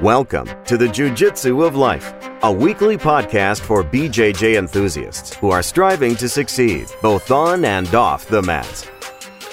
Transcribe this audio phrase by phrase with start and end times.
[0.00, 6.14] Welcome to the Jiu-Jitsu of Life, a weekly podcast for BJJ enthusiasts who are striving
[6.16, 8.88] to succeed both on and off the mats.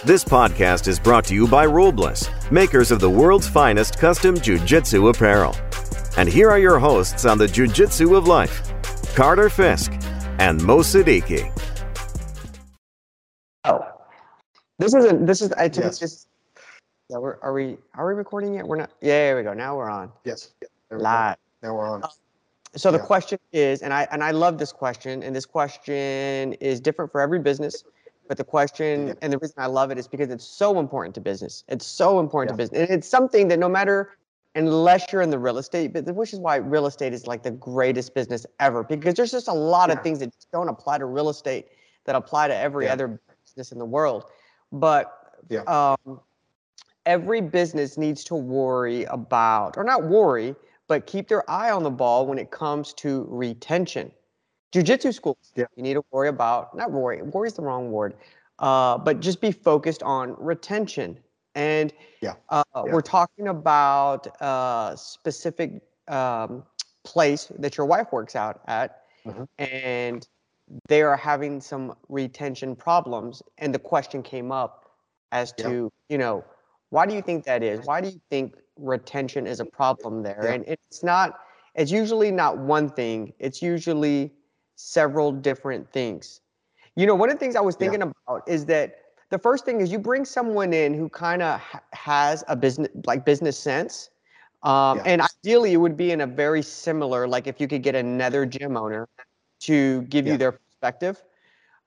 [0.05, 5.09] This podcast is brought to you by Rulebliss, makers of the world's finest custom Jiu-Jitsu
[5.09, 5.55] apparel.
[6.17, 8.61] And here are your hosts on the Jiu-Jitsu of Life,
[9.15, 9.91] Carter Fisk
[10.39, 11.51] and Mo Siddiqui.
[13.65, 13.85] Oh,
[14.79, 15.25] this isn't.
[15.25, 15.51] This is.
[15.53, 15.99] I think Yes.
[15.99, 16.27] just.
[17.09, 17.37] Yeah, we're.
[17.41, 17.77] Are we?
[17.93, 18.67] Are we recording yet?
[18.67, 18.91] We're not.
[19.01, 19.53] Yeah, there we go.
[19.53, 20.51] Now we're on Yes.
[20.59, 21.03] There we go.
[21.03, 21.37] live.
[21.63, 22.03] Now we're on.
[22.75, 23.05] So the Yeah.
[23.05, 27.21] question is, and I and I love this question, and this question is different for
[27.21, 27.83] every business.
[28.27, 31.21] But the question and the reason I love it is because it's so important to
[31.21, 31.63] business.
[31.69, 34.17] It's so important to business, and it's something that no matter,
[34.55, 37.51] unless you're in the real estate business, which is why real estate is like the
[37.51, 40.03] greatest business ever, because there's just a lot of Yeah.
[40.03, 41.69] things that just don't apply to real estate
[42.03, 42.93] that apply to every Yeah.
[42.93, 44.25] other business in the world.
[44.73, 45.61] But Yeah.
[45.61, 46.19] um,
[47.07, 50.53] every business needs to worry about, or not worry,
[50.87, 54.11] but keep their eye on the ball when it comes to retention.
[54.73, 55.65] Jiu-jitsu schools, Yeah.
[55.75, 58.15] you need to worry about, not worry, worry is the wrong word,
[58.59, 61.17] uh, but just be focused on retention.
[61.55, 62.33] And Yeah.
[62.49, 62.93] uh, Yeah.
[62.93, 66.63] we're talking about a specific um,
[67.03, 69.47] place that your wife works out at, Mhm.
[69.57, 70.27] and
[70.87, 73.41] they are having some retention problems.
[73.57, 74.85] And the question came up
[75.31, 75.67] as Yeah.
[75.67, 76.43] to, you know,
[76.89, 77.85] why do you think that is?
[77.85, 80.41] Why do you think retention is a problem there?
[80.43, 80.53] Yeah.
[80.53, 81.39] And it's not,
[81.75, 84.31] it's usually not one thing, it's usually
[84.75, 86.41] several different things.
[86.95, 87.91] You know, one of the things I was Yeah.
[87.91, 88.95] thinking about is that
[89.29, 92.89] the first thing is you bring someone in who kind of ha- has a business,
[93.05, 94.09] like business sense.
[94.63, 95.03] Um, Yeah.
[95.05, 98.45] And ideally, it would be in a very similar, like if you could get another
[98.45, 99.07] gym owner
[99.61, 101.23] to give you their perspective.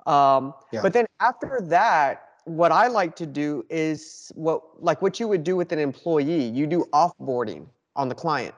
[0.07, 0.83] Um, Yeah.
[0.83, 5.45] But then after that, what I like to do is what like what you would
[5.45, 6.45] do with an employee.
[6.45, 8.55] You do offboarding on the client,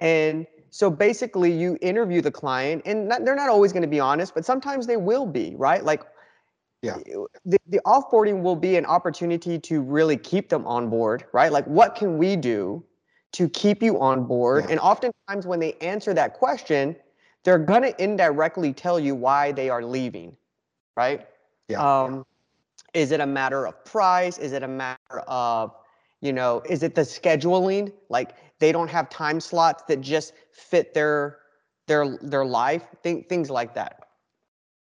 [0.00, 4.00] and so basically you interview the client, and not, they're not always going to be
[4.00, 5.82] honest, but sometimes they will be, right?
[5.82, 6.02] Like
[6.82, 6.98] Yeah.
[7.44, 11.50] the, the offboarding will be an opportunity to really keep them on board, right?
[11.50, 12.84] Like what can we do
[13.32, 14.64] to keep you on board?
[14.64, 14.72] Yeah.
[14.72, 16.96] And oftentimes when they answer that question,
[17.44, 20.36] they're going to indirectly tell you why they are leaving,
[20.96, 21.26] right?
[21.68, 21.80] Yeah.
[21.80, 22.24] Um,
[22.96, 24.38] is it a matter of price?
[24.38, 25.74] Is it a matter of,
[26.22, 27.92] you know, is it the scheduling?
[28.08, 31.38] Like they don't have time slots that just fit their
[31.86, 34.08] their their life, Think things like that.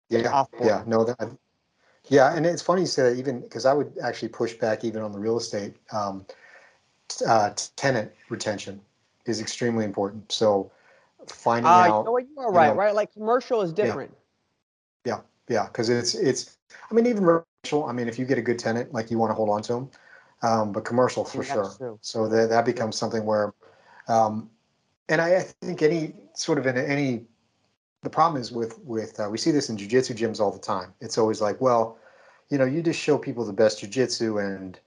[0.08, 0.44] yeah.
[0.62, 0.84] Yeah.
[0.87, 1.04] No.
[1.04, 1.37] That.
[2.08, 5.03] Yeah, and it's funny you say that even because I would actually push back even
[5.03, 5.75] on the real estate.
[5.92, 6.25] Um,
[7.26, 8.81] uh, t- tenant retention
[9.26, 10.31] is extremely important.
[10.31, 10.70] So
[11.26, 12.04] finding Uh, you out.
[12.04, 12.25] know what?
[12.28, 12.94] You are you right, know- right?
[12.94, 14.10] Like commercial is different.
[14.10, 14.28] Yeah,
[15.48, 16.56] because it's it's.
[16.91, 17.25] I mean, even
[17.64, 17.88] commercial.
[17.88, 19.72] I mean, if you get a good tenant, like you want to hold on to
[19.75, 19.91] them,
[20.42, 21.98] um, but commercial for Yeah, sure.
[22.00, 23.54] So that that becomes something where,
[24.08, 24.50] um,
[25.08, 27.25] and I, I think any sort of in any,
[28.03, 30.94] the problem is with with uh, we see this in jujitsu gyms all the time.
[31.00, 31.98] It's always like, well,
[32.50, 34.78] you know, you just show people the best jujitsu and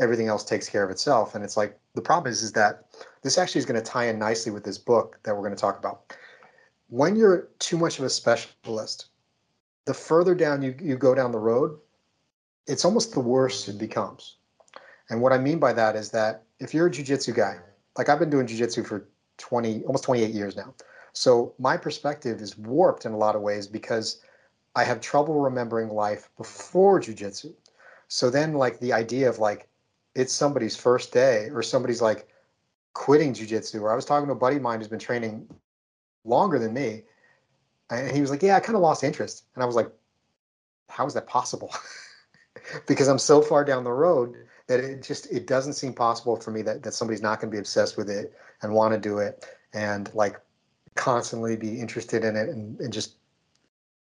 [0.00, 1.34] everything else takes care of itself.
[1.34, 2.86] And it's like the problem is is that
[3.22, 5.60] this actually is going to tie in nicely with this book that we're going to
[5.60, 6.16] talk about.
[6.88, 9.06] When you're too much of a specialist,
[9.86, 11.78] the further down you, you go down the road,
[12.66, 14.36] it's almost the worse it becomes.
[15.10, 17.58] And what I mean by that is that if you're a jujitsu guy,
[17.98, 19.08] like I've been doing jujitsu for
[19.38, 20.74] 20, almost 28 years now.
[21.12, 24.20] So my perspective is warped in a lot of ways because
[24.74, 27.52] I have trouble remembering life before jujitsu.
[28.08, 29.68] So then like the idea of like
[30.14, 32.28] it's somebody's first day or somebody's like
[32.94, 35.48] quitting jujitsu, or I was talking to a buddy of mine who's been training
[36.24, 37.02] longer than me.
[37.90, 39.44] And he was like, Yeah, I kind of lost interest.
[39.54, 39.90] And I was like,
[40.88, 41.72] How is that possible?
[42.86, 44.34] because I'm so far down the road
[44.66, 47.54] that it just it doesn't seem possible for me that, that somebody's not going to
[47.54, 50.40] be obsessed with it and want to do it and like
[50.94, 53.16] constantly be interested in it and, and just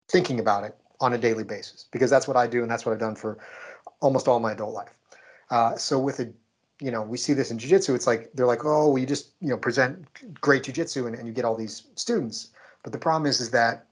[0.08, 2.92] thinking about it on a daily basis because that's what I do and that's what
[2.92, 3.38] I've done for
[4.00, 4.94] almost all my adult life.
[5.50, 6.30] Uh, so with a
[6.80, 9.48] you know we see this in jiu-jitsu it's like they're like oh you just you
[9.48, 10.06] know present
[10.40, 12.50] great jiu-jitsu and, and you get all these students
[12.82, 13.86] but the problem is is that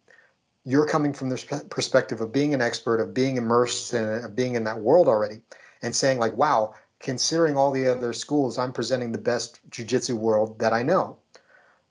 [0.64, 4.37] you're coming from the perspective of being an expert of being immersed in it, of
[4.37, 5.40] being in that world already
[5.82, 10.58] and saying like wow considering all the other schools i'm presenting the best jiu-jitsu world
[10.58, 11.17] that i know.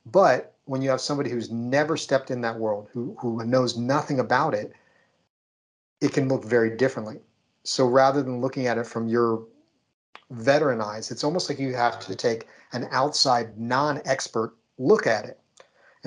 [0.06, 4.20] But when you have somebody who's never stepped in that world who who knows nothing
[4.20, 4.74] about it
[6.00, 7.20] it can look very differently.
[7.64, 9.44] So rather than looking at it from your
[10.30, 15.40] veteran eyes it's almost like you have to take an outside non-expert look at it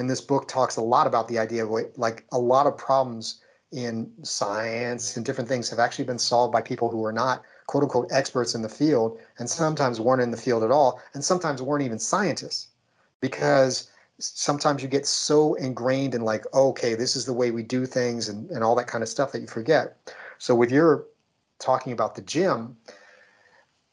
[0.00, 3.40] and this book talks a lot about the idea of like- a lot of problems
[3.70, 7.84] in science and different things have actually been solved by people who are not quote
[7.84, 11.62] unquote experts in the field and sometimes weren't in the field at all and sometimes
[11.62, 12.68] weren't even scientists.
[13.20, 17.86] Because sometimes you get so ingrained in like okay this is the way we do
[17.86, 19.96] things and, and all that kind of stuff that you forget.
[20.38, 21.04] So with your
[21.58, 22.76] talking about the gym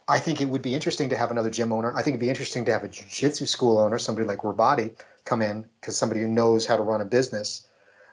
[0.07, 1.91] i think it would be interesting to have another gym owner.
[1.93, 4.95] I think it'd be interesting to have a jiu-jitsu school owner somebody like Rabati
[5.27, 7.67] come in because somebody who knows how to run a business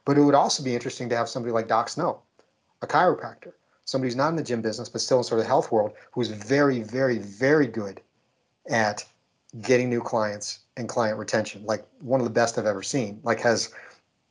[0.04, 2.20] but it would also be interesting to have somebody like doc snow
[2.82, 3.52] a chiropractor
[3.84, 5.92] somebody who's not in the gym business but still in sort of the health world
[6.12, 8.00] who's very very very good
[8.70, 9.04] at
[9.60, 13.20] getting new clients and client retention, like one of the best I've ever seen.
[13.22, 13.72] Like has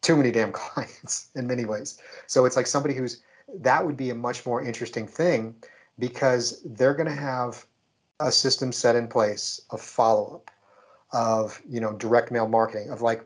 [0.01, 1.97] too many damn clients in many ways.
[2.27, 3.21] So it's like somebody who's
[3.59, 5.55] that would be a much more interesting thing
[5.99, 7.65] because they're going to have
[8.19, 10.51] a system set in place of follow up,
[11.13, 13.23] of you know direct mail marketing, of like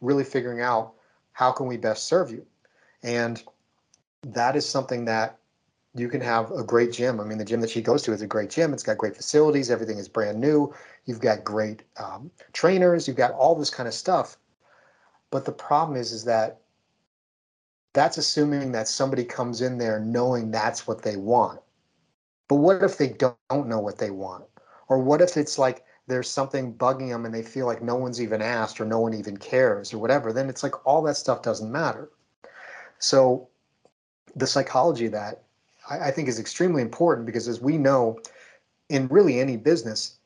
[0.00, 0.92] really figuring out
[1.32, 2.46] how can we best serve you,
[3.02, 3.42] and
[4.22, 5.38] that is something that
[5.94, 7.18] you can have a great gym.
[7.18, 8.72] I mean, the gym that she goes to is a great gym.
[8.72, 9.70] It's got great facilities.
[9.70, 10.72] Everything is brand new.
[11.06, 13.08] You've got great um, trainers.
[13.08, 14.36] You've got all this kind of stuff.
[15.30, 16.60] But the problem is, is that
[17.92, 21.60] that's assuming that somebody comes in there knowing that's what they want.
[22.48, 24.44] But what if they don't know what they want?
[24.88, 28.20] Or what if it's like there's something bugging them and they feel like no one's
[28.20, 30.32] even asked or no one even cares or whatever?
[30.32, 32.10] Then it's like all that stuff doesn't matter.
[32.98, 33.48] So
[34.36, 35.42] the psychology of that
[35.88, 38.18] I, I think is extremely important because as we know,
[38.88, 40.18] in really any business,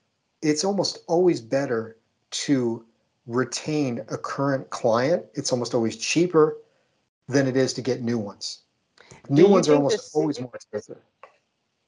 [0.42, 1.96] it's almost always better
[2.30, 2.84] to
[3.26, 5.24] retain a current client.
[5.34, 6.58] It's almost always cheaper
[7.28, 8.60] than it is to get new ones.
[9.28, 10.98] New ones are almost always more expensive.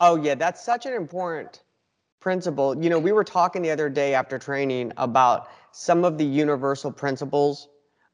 [0.01, 1.63] Oh yeah, that's such an important
[2.27, 2.77] principle.
[2.83, 6.91] You know, we were talking the other day after training about some of the universal
[6.91, 7.69] principles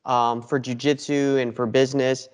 [0.04, 2.28] um, for jujitsu and for business.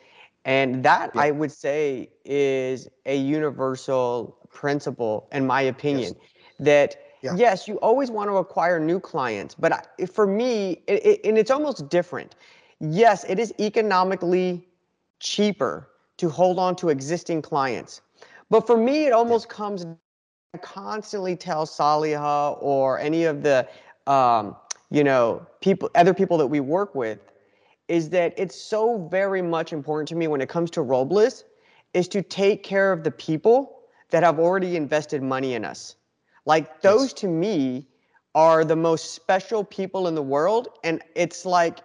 [0.44, 1.20] And that yeah.
[1.20, 6.56] I would say is a universal principle, in my opinion, yes.
[6.58, 7.36] that yeah.
[7.36, 9.72] yes, you always want to acquire new clients, but
[10.12, 12.34] for me, it, it, and it's almost different.
[12.80, 14.66] Yes, it is economically
[15.20, 18.00] cheaper to hold on to existing clients.
[18.50, 19.56] But for me, it almost yeah.
[19.56, 19.86] comes,
[20.55, 23.69] I constantly tell Saliha or any of the,
[24.06, 24.56] um,
[24.91, 27.19] you know, people, other people that we work with,
[27.89, 31.45] is that it's so very much important to me when it comes to Robles
[31.93, 35.97] is to take care of the people that have already invested money in us.
[36.47, 37.12] Like those yes.
[37.15, 37.87] to me
[38.35, 40.69] are the most special people in the world.
[40.83, 41.81] And it's like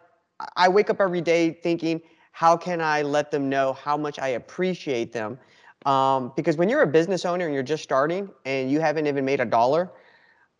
[0.56, 2.02] I wake up every day thinking,
[2.32, 5.38] how can I let them know how much I appreciate them?
[5.86, 9.26] Um, because when you're a business owner and you're just starting and you haven't even
[9.26, 9.92] made a dollar,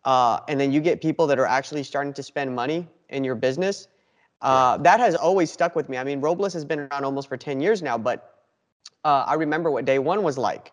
[0.04, 3.34] uh, and then you get people that are actually starting to spend money in your
[3.34, 3.88] business,
[4.42, 5.96] uh, that has always stuck with me.
[5.96, 8.42] I mean, Robles has been around almost for 10 years now, but
[9.04, 10.72] uh, I remember what day one was like.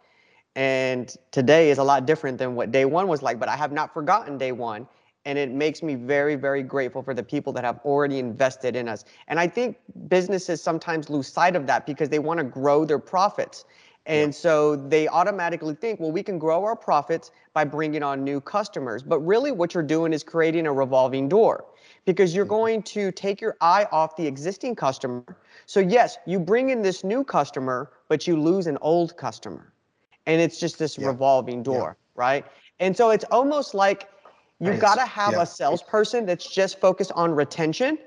[0.55, 3.71] And today is a lot different than what day one was like, but I have
[3.71, 4.87] not forgotten day one.
[5.23, 8.89] And it makes me very, very grateful for the people that have already invested in
[8.89, 9.05] us.
[9.27, 9.77] And I think
[10.07, 13.65] businesses sometimes lose sight of that because they want to grow their profits.
[14.07, 18.41] And so they automatically think, well, we can grow our profits by bringing on new
[18.41, 19.03] customers.
[19.03, 21.65] But really, what you're doing is creating a revolving door
[22.05, 22.53] because you're mm-hmm.
[22.55, 25.23] going to take your eye off the existing customer.
[25.67, 29.71] So, yes, you bring in this new customer, but you lose an old customer.
[30.25, 31.07] And it's just this yeah.
[31.07, 32.21] revolving door, yeah.
[32.21, 32.45] right?
[32.79, 34.09] And so it's almost like
[34.59, 35.43] you've got to have yeah.
[35.43, 37.99] a salesperson that's just focused on retention.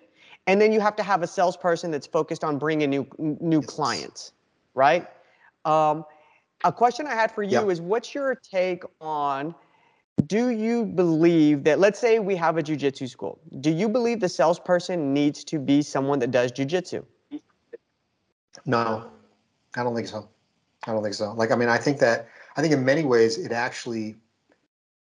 [0.47, 3.67] And then you have to have a salesperson that's focused on bringing new new yes.
[3.67, 4.33] clients,
[4.75, 5.07] right?
[5.65, 6.05] Um,
[6.65, 9.55] a question I had for you is what's your take on
[10.27, 14.29] do you believe that let's say we have a jujitsu school do you believe the
[14.29, 17.05] salesperson needs to be someone that does jujitsu?
[18.65, 19.11] No
[19.77, 20.29] i don't think so.
[20.87, 21.33] I don't think so.
[21.33, 24.17] Like i mean i think that i think in many ways it actually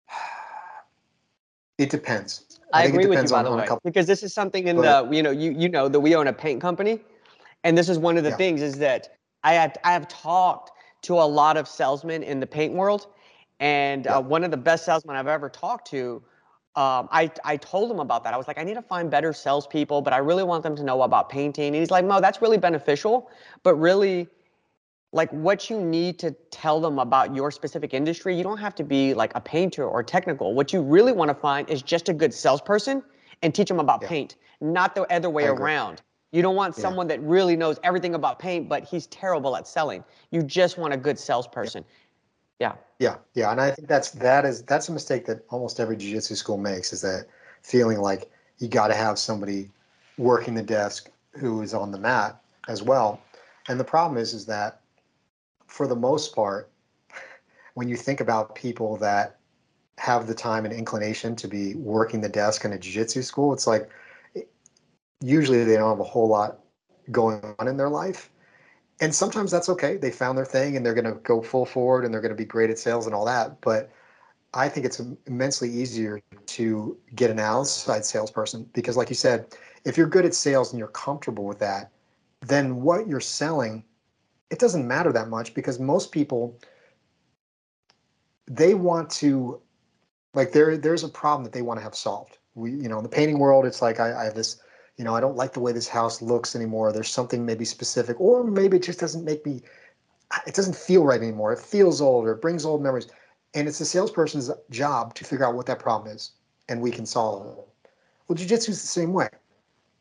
[1.78, 2.60] it depends.
[2.72, 5.10] I, I agree with you by the way couple, because this is something in but,
[5.10, 7.02] the you know you you know that we own a paint company
[7.64, 8.38] and this is one of the yeah.
[8.38, 12.48] things is that i have i have talked to a lot of salesmen in the
[12.48, 13.08] paint world
[13.60, 16.24] and uh, one of the best salesmen I've ever talked to,
[16.76, 18.34] um, I, I told him about that.
[18.34, 20.84] I was like, I need to find better salespeople, but I really want them to
[20.84, 21.68] know about painting.
[21.68, 23.30] And he's like, Mo, that's really beneficial,
[23.64, 24.28] but really,
[25.12, 28.84] like what you need to tell them about your specific industry, you don't have to
[28.84, 30.54] be like a painter or technical.
[30.54, 33.04] What you really want to find is just a good salesperson
[33.42, 34.08] and teach them about yeah.
[34.08, 36.04] paint, not the other way around.
[36.32, 37.18] You don't want someone yeah.
[37.18, 40.04] that really knows everything about paint, but he's terrible at selling.
[40.32, 41.84] You just want a good salesperson.
[42.60, 42.74] Yeah.
[43.00, 46.36] Yeah, yeah, and I think that's that is that's a mistake that almost every jiu-jitsu
[46.36, 47.28] school makes is that
[47.62, 49.70] feeling like you got to have somebody
[50.18, 53.22] working the desk who is on the mat as well.
[53.70, 54.82] And the problem is is that
[55.68, 56.70] for the most part
[57.76, 59.38] when you think about people that
[59.98, 63.68] have the time and inclination to be working the desk in a jiu-jitsu school, it's
[63.68, 63.90] like
[65.22, 66.60] usually they don't have a whole lot
[67.12, 68.30] going on in their life.
[69.02, 69.98] And sometimes that's okay.
[69.98, 72.38] They found their thing and they're going to go full forward and they're going to
[72.38, 73.62] be great at sales and all that.
[73.62, 73.90] But
[74.54, 79.98] I think it's immensely easier to get an outside salesperson because, like you said, if
[79.98, 81.92] you're good at sales and you're comfortable with that,
[82.42, 83.84] then what you're selling,
[84.50, 86.60] it doesn't matter that much because most people
[88.48, 89.62] they want to
[90.34, 92.40] like there there's a problem that they want to have solved.
[92.56, 94.60] We you know in the painting world, it's like I, I have this
[95.00, 96.92] you know, I don't like the way this house looks anymore.
[96.92, 99.62] There's something maybe specific, or maybe it just doesn't make me,
[100.46, 101.54] it doesn't feel right anymore.
[101.54, 103.08] It feels old or it brings old memories.
[103.54, 106.34] And it's the salesperson's job to figure out what that problem is
[106.68, 107.90] and we can solve it.
[108.28, 109.30] Well, jujitsu is the same way.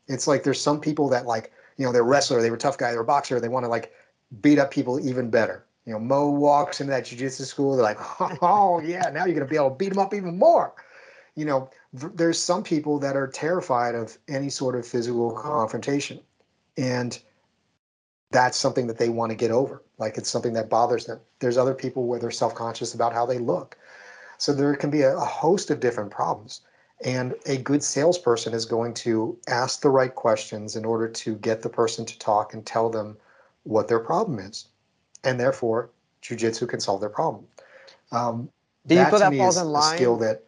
[0.09, 2.77] It's like there's some people that like, you know, they're a wrestler, they were tough
[2.77, 3.93] guy, they were boxer, they want to like
[4.41, 5.65] beat up people even better.
[5.85, 7.99] You know, Mo walks into that jiu-jitsu school, they're like,
[8.41, 10.73] oh yeah, now you're gonna be able to beat them up even more
[11.39, 16.19] you know, there's some people that are terrified of any sort of physical confrontation.
[16.77, 17.19] And
[18.31, 19.83] that's something that they want to get over.
[19.97, 21.19] Like it's something that bothers them.
[21.39, 23.77] There's other people where they're self conscious about how they look.
[24.37, 26.61] So there can be a, a, host of different problems.
[27.03, 31.61] And a good salesperson is going to ask the right questions in order to get
[31.61, 33.17] the person to talk and tell them
[33.63, 34.67] what their problem is.
[35.23, 35.89] And therefore,
[36.21, 37.45] jujitsu can solve their problem.
[38.11, 38.49] Um,
[38.87, 39.97] Do you feel that falls in line?
[39.97, 40.45] skill that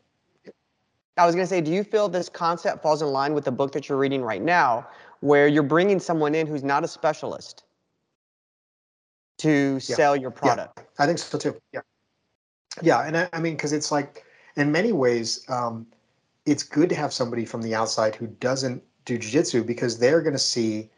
[1.17, 3.51] I was going to say, do you feel this concept falls in line with the
[3.51, 4.87] book that you're reading right now,
[5.19, 7.63] where you're bringing someone in who's not a specialist
[9.39, 9.95] to yeah.
[9.95, 10.79] sell your product?
[10.79, 11.55] Yeah, I think so too.
[11.73, 11.81] Yeah.
[12.81, 13.05] Yeah.
[13.05, 14.23] And I, I mean, because it's like,
[14.55, 15.85] in many ways, um,
[16.45, 20.33] it's good to have somebody from the outside who doesn't do jujitsu because they're going
[20.33, 20.89] to see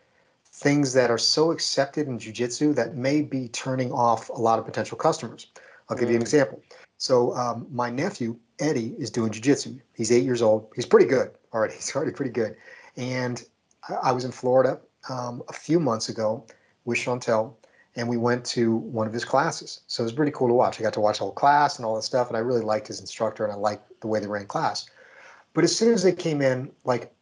[0.45, 4.65] things that are so accepted in jujitsu that may be turning off a lot of
[4.65, 5.47] potential customers.
[5.89, 6.11] I'll give mm.
[6.11, 6.25] you an mm.
[6.25, 6.61] example.
[6.97, 9.79] So um, my nephew Eddie is doing jujitsu.
[9.93, 10.67] He's eight years old.
[10.75, 11.73] He's pretty good already.
[11.75, 12.55] He's already pretty good.
[12.97, 13.43] And
[14.03, 14.79] I, was in Florida
[15.09, 16.45] um, a few months ago
[16.85, 17.55] with Chantel,
[17.95, 19.81] and we went to one of his classes.
[19.87, 20.79] So it was pretty cool to watch.
[20.79, 22.87] I got to watch the whole class and all that stuff, and I really liked
[22.87, 24.85] his instructor, and I liked the way they ran class.
[25.53, 27.13] But as soon as they came in, like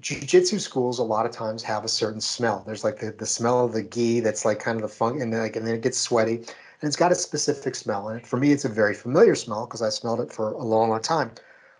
[0.00, 3.62] jiu-jitsu schools a lot of times have a certain smell there's like the, the smell
[3.62, 5.98] of the gi that's like kind of the funk and like and then it gets
[5.98, 6.42] sweaty
[6.82, 8.08] and it's got a specific smell.
[8.08, 10.90] And for me, it's a very familiar smell because I smelled it for a long,
[10.90, 11.30] long time.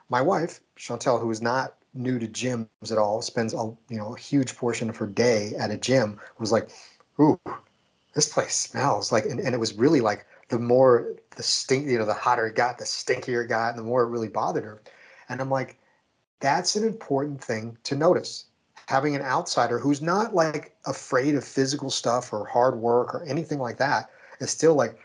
[0.08, 4.14] My wife, Chantel, who is not new to gyms at all, spends a you know
[4.14, 6.70] a huge portion of her day at a gym, was like,
[7.20, 7.40] "Ooh,
[8.14, 11.98] this place smells like," and, and it was really like the more the stink, you
[11.98, 14.64] know, the hotter it got, the stinkier it got, and the more it really bothered
[14.64, 14.82] her.
[15.28, 15.78] And I'm like,
[16.40, 18.46] that's an important thing to notice.
[18.86, 23.58] Having an outsider who's not like afraid of physical stuff or hard work or anything
[23.58, 24.10] like that,
[24.42, 24.98] it's still like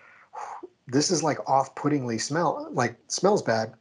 [0.88, 3.74] this is like off-puttingly smell like smells bad.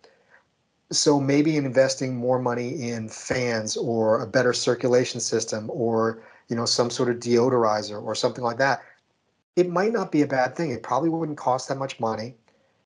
[0.93, 6.67] So maybe investing more money in fans or a better circulation system or you know
[6.67, 8.83] some sort of deodorizer or something like that
[9.57, 10.71] it might not be a bad thing.
[10.71, 12.35] It probably wouldn't cost that much money.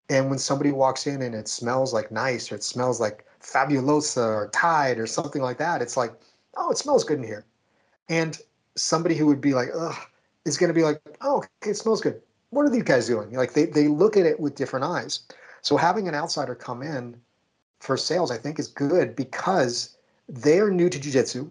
[0.09, 4.25] And when somebody walks in and it smells like nice or it smells like fabulosa
[4.25, 6.13] or tide or something like that it's like
[6.57, 7.45] oh it smells good in here.
[8.09, 8.39] And
[8.77, 9.97] somebody who would be like ugh
[10.45, 13.33] is going to be like oh okay, it smells good what are these guys doing?
[13.33, 15.21] Like they, they look at it with different eyes.
[15.63, 17.21] So having an outsider come in
[17.79, 19.97] for sales, I think is good because
[20.29, 21.51] they're new to jujitsu.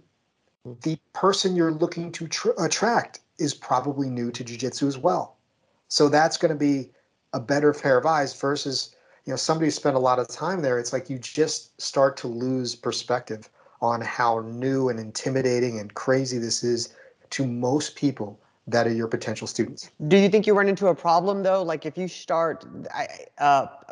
[0.65, 0.73] Hmm.
[0.83, 5.37] The person you're looking to tr- attract is probably new to jujitsu as well.
[5.87, 6.91] So that's going to be
[7.33, 10.61] a better pair of eyes versus you know somebody who spent a lot of time
[10.61, 10.79] there.
[10.79, 13.49] It's like you just start to lose perspective
[13.81, 16.93] on how new and intimidating and crazy this is
[17.31, 18.39] to most people
[18.71, 19.89] that are your potential students.
[20.07, 21.63] Do you think you run into a problem though?
[21.63, 22.65] Like if you start,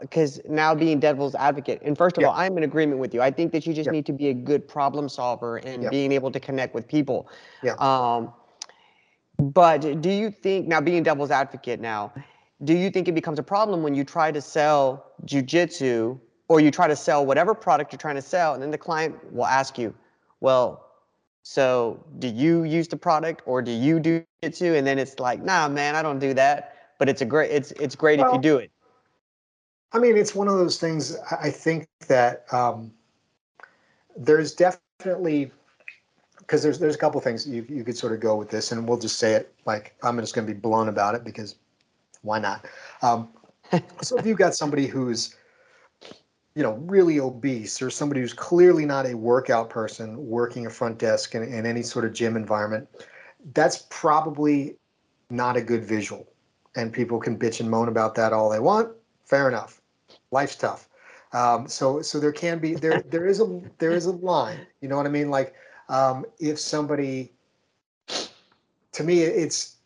[0.02, 2.28] because uh, now being devil's advocate, and first of yeah.
[2.28, 3.22] all, I'm in agreement with you.
[3.22, 3.92] I think that you just yeah.
[3.92, 5.90] need to be a good problem solver and yeah.
[5.90, 7.30] being able to connect with people.
[7.64, 7.74] Yeah.
[7.74, 8.34] Um,
[9.40, 12.14] but do you think now being devil's advocate now,
[12.64, 16.20] do you think it becomes a problem when you try to sell jujitsu
[16.50, 19.16] or you try to sell whatever product you're trying to sell, and then the client
[19.34, 19.94] will ask you,
[20.40, 20.87] well,
[21.50, 24.76] so do you use the product or do you do it too?
[24.76, 26.76] And then it's like, nah, man, I don't do that.
[27.00, 28.70] But it's a great, it's it's great well, if you do it.
[29.94, 31.16] I mean, it's one of those things.
[31.42, 32.92] I think that um,
[34.18, 35.50] there's definitely
[36.40, 38.86] because there's there's a couple things you you could sort of go with this, and
[38.86, 41.56] we'll just say it like I'm just going to be blunt about it because
[42.24, 42.66] why not?
[43.02, 43.30] Um,
[44.02, 45.37] so if you've got somebody who's
[46.58, 50.98] you know, really obese or somebody who's clearly not a workout person working a front
[50.98, 52.90] desk in, in any sort of gym environment,
[53.54, 54.76] that's probably
[55.30, 56.28] not a good visual.
[56.76, 58.90] And people can bitch and moan about that all they want.
[59.24, 59.82] Fair enough.
[60.32, 60.90] Life's tough.
[61.32, 64.66] Um, so so there can be there there is a there is a line.
[64.82, 65.30] You know what I mean?
[65.30, 65.54] Like
[65.90, 67.34] Um, if somebody,
[68.94, 69.77] to me, it's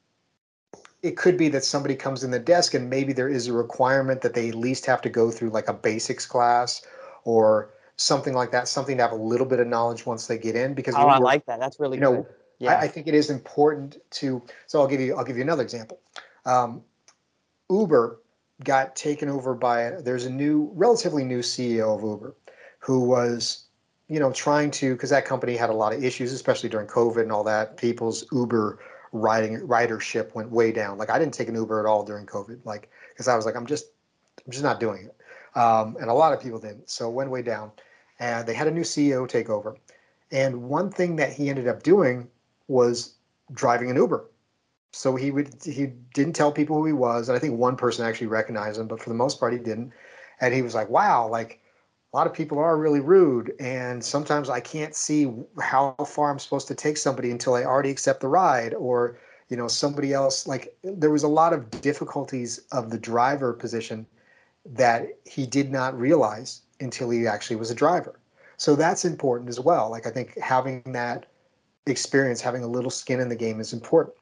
[1.04, 4.22] it could be that somebody comes in the desk and maybe there is a requirement
[4.22, 6.86] that they at least have to go through like a basics class
[7.24, 10.56] or something like that, something to have a little bit of knowledge once they get
[10.56, 10.74] in.
[10.74, 11.60] Because oh, I like that.
[11.60, 12.26] That's really you know, good.
[12.60, 12.74] Yeah.
[12.74, 14.42] I, I, think it is important to.
[14.68, 16.00] So I'll give you I'll give you another example.
[16.46, 16.84] Um,
[17.70, 18.20] Uber
[18.64, 22.36] got taken over by there's a new relatively new CEO of Uber
[22.80, 23.66] who was
[24.08, 27.24] you know trying to because that company had a lot of issues especially during COVID
[27.24, 28.78] and all that people's Uber
[29.12, 30.98] riding ridership went way down.
[30.98, 33.56] Like I didn't take an Uber at all during COVID like because I was like
[33.56, 33.86] I'm just
[34.46, 35.58] I'm just not doing it.
[35.58, 37.72] Um, and a lot of people didn't so it went way down.
[38.20, 39.76] And they had a new CEO take over.
[40.32, 42.30] And one thing that he ended up doing
[42.68, 43.16] was
[43.52, 44.26] driving an Uber.
[44.92, 48.06] So he would he didn't tell people who he was and i think one person
[48.06, 49.92] actually recognized him but for the most part he didn't.
[50.40, 51.61] And he was like wow like
[52.14, 56.40] a lot of people are really rude and sometimes i can't see how far i'm
[56.40, 59.18] supposed to take somebody until i already accept the ride or
[59.50, 64.06] you know somebody else like there was a lot of difficulties of the driver position
[64.66, 68.20] that he did not realize until he actually was a driver.
[68.58, 69.90] So that's important as well.
[69.90, 71.28] Like i think having that
[71.88, 74.16] experience having a little skin in the game is important.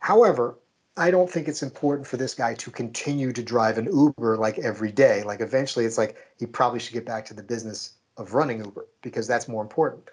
[0.00, 0.56] However,
[0.96, 4.58] I don't think it's important for this guy to continue to drive an Uber like
[4.58, 5.22] every day.
[5.24, 8.86] Like eventually it's like he probably should get back to the business of running Uber
[9.02, 10.04] because that's more important.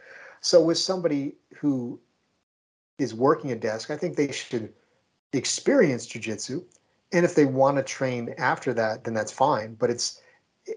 [0.41, 1.99] So with somebody who
[2.97, 4.73] is working a desk, I think they should
[5.33, 6.63] experience jujitsu.
[7.13, 9.75] And if they want to train after that, then that's fine.
[9.75, 10.19] But it's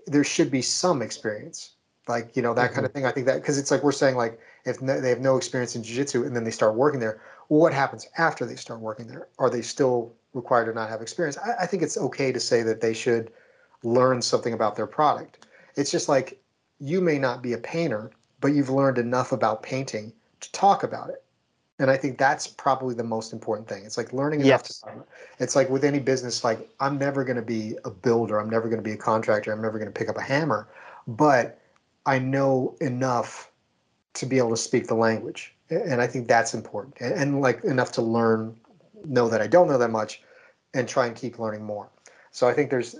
[0.07, 1.77] there should be some experience,
[2.09, 2.75] like you know that mm-hmm.
[2.75, 3.07] kind of thing.
[3.07, 5.77] I think that because it's like we're saying like if no, they have no experience
[5.77, 9.07] in jiu-jitsu and then they start working there, well, what happens after they start working
[9.07, 9.29] there?
[9.39, 11.39] Are they still required to not have experience?
[11.39, 13.31] I, I think it's okay to say that they should
[13.83, 15.47] learn something about their product.
[15.77, 16.41] It's just like
[16.79, 21.11] you may not be a painter, but you've learned enough about painting to talk about
[21.11, 21.23] it.
[21.79, 23.85] And I think that's probably the most important thing.
[23.85, 24.81] It's like learning enough yes.
[24.81, 25.05] to.
[25.41, 28.39] It's like with any business, like I'm never going to be a builder.
[28.39, 29.53] I'm never going to be a contractor.
[29.53, 30.69] I'm never going to pick up a hammer,
[31.09, 31.59] but
[32.07, 33.51] I know enough
[34.15, 36.97] to be able to speak the language and I think that's important.
[37.01, 38.57] And, and, like enough to learn,
[39.05, 40.23] know that I don't know that much,
[40.75, 41.89] and try and keep learning more.
[42.31, 42.97] So I think there's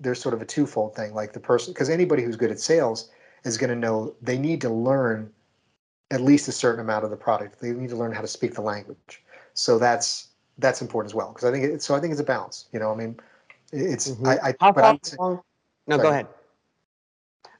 [0.00, 1.14] there's sort of a twofold thing.
[1.14, 3.10] Like the person, because anybody who's good at sales
[3.44, 5.30] is going to know they need to learn
[6.10, 7.60] at least a certain amount of the product.
[7.60, 9.22] They need to learn how to speak the language.
[9.54, 11.28] So that's that's important as well.
[11.28, 11.94] Because I think it, so.
[11.94, 12.66] I think it's a balance.
[12.72, 13.18] You know, I mean,
[13.72, 14.26] it's mm-hmm.
[14.26, 14.38] I.
[14.48, 15.40] I how far along?
[15.86, 16.02] No, sorry.
[16.02, 16.26] go ahead.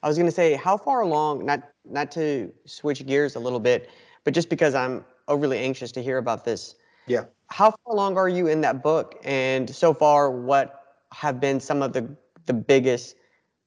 [0.02, 1.44] I was going to say, how far along?
[1.46, 3.90] Not not to switch gears a little bit
[4.24, 6.76] but just because I'm overly anxious to hear about this.
[7.06, 7.24] Yeah.
[7.48, 9.20] How far along are you in that book?
[9.24, 12.08] And so far, what have been some of the
[12.46, 13.16] the biggest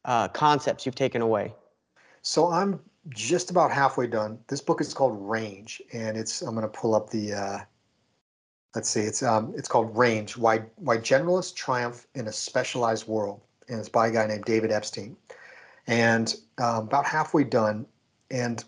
[0.05, 1.53] uh, concepts you've taken away?
[2.21, 4.39] So I'm just about halfway done.
[4.47, 7.33] This book is called Range, and it's I'm going to pull up the.
[7.33, 7.59] Uh,
[8.73, 13.41] let's see, it's um it's called Range: Why Why Generalists Triumph in a Specialized World,
[13.69, 15.15] and it's by a guy named David Epstein.
[15.87, 17.85] And um, about halfway done,
[18.31, 18.63] and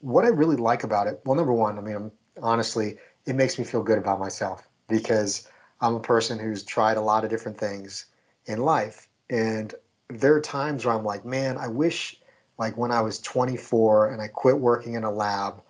[0.00, 3.58] what I really like about it, well, number one, I mean, I'm, honestly, it makes
[3.58, 5.48] me feel good about myself because
[5.80, 8.06] I'm a person who's tried a lot of different things
[8.46, 9.08] in life.
[9.30, 9.74] And
[10.08, 12.20] there are times where I'm like, man, I wish,
[12.58, 15.62] like when I was 24 and I quit working in a lab,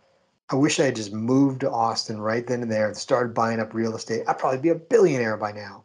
[0.51, 3.61] I wish I had just moved to Austin right then and there and started buying
[3.61, 4.25] up real estate.
[4.29, 5.85] I'd probably be a billionaire by now.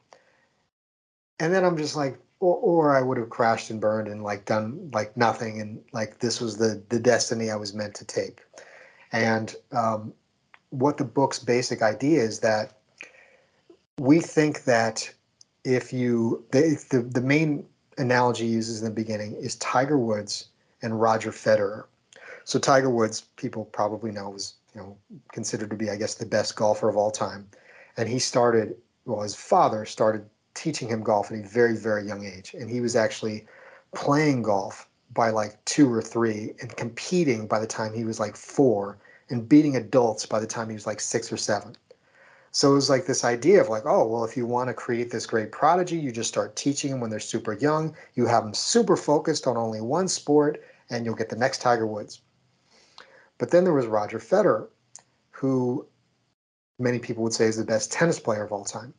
[1.39, 4.45] And then I'm just like, or, or I would have crashed and burned and like
[4.45, 8.41] done like nothing and like this was the the destiny I was meant to take.
[9.11, 10.13] And um,
[10.69, 12.77] what the book's basic idea is that
[13.99, 15.11] we think that
[15.63, 17.65] if you the, the the main
[17.97, 20.49] analogy uses in the beginning is Tiger Woods
[20.81, 21.85] and Roger Federer.
[22.43, 24.97] So Tiger Woods, people probably know, was you know
[25.31, 27.47] considered to be, I guess, the best golfer of all time,
[27.97, 28.75] and he started.
[29.05, 30.25] Well, his father started
[30.57, 32.53] teaching him golf at a very, very young age.
[32.53, 33.45] And he was actually
[33.93, 38.35] playing golf by like two or three and competing by the time he was like
[38.35, 38.97] four
[39.29, 41.75] and beating adults by the time he was like six or seven.
[42.51, 45.11] So it was like this idea of like, oh, well, if you want to create
[45.11, 47.95] this great prodigy, you just start teaching them when they're super young.
[48.15, 51.85] You have them super focused on only one sport, and you'll get the next Tiger
[51.85, 52.21] Woods.
[53.37, 54.69] But then there was Roger Federer,
[55.31, 55.85] who
[56.79, 58.93] many people would say is the best tennis player of all time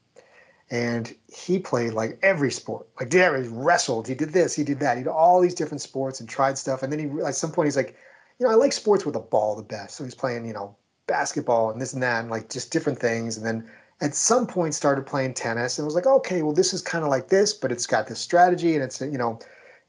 [0.71, 2.87] and he played like every sport.
[2.99, 5.81] Like did every, wrestled, he did this, he did that, he did all these different
[5.81, 6.83] sports and tried stuff.
[6.83, 7.97] And then he at some point he's like,
[8.39, 9.97] you know, I like sports with a ball the best.
[9.97, 10.77] So he's playing, you know,
[11.07, 13.37] basketball and this and that, and like just different things.
[13.37, 13.69] And then
[14.01, 17.11] at some point started playing tennis and was like, okay, well this is kind of
[17.11, 19.39] like this, but it's got this strategy and it's you know,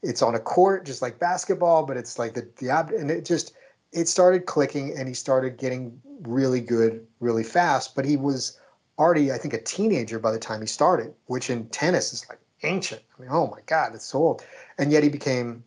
[0.02, 3.52] it's on a court just like basketball, but it's like the the and it just
[3.92, 7.94] it started clicking and he started getting really good really fast.
[7.94, 8.58] But he was
[9.00, 12.38] already, I think, a teenager by the time he started, which in tennis is like
[12.62, 13.02] ancient.
[13.18, 14.44] I mean, oh my God, it's so old.
[14.78, 15.64] And yet he became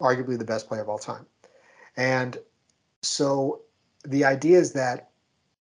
[0.00, 1.24] arguably the best player of all time.
[1.96, 2.36] And
[3.00, 3.60] so
[4.04, 5.10] the idea is that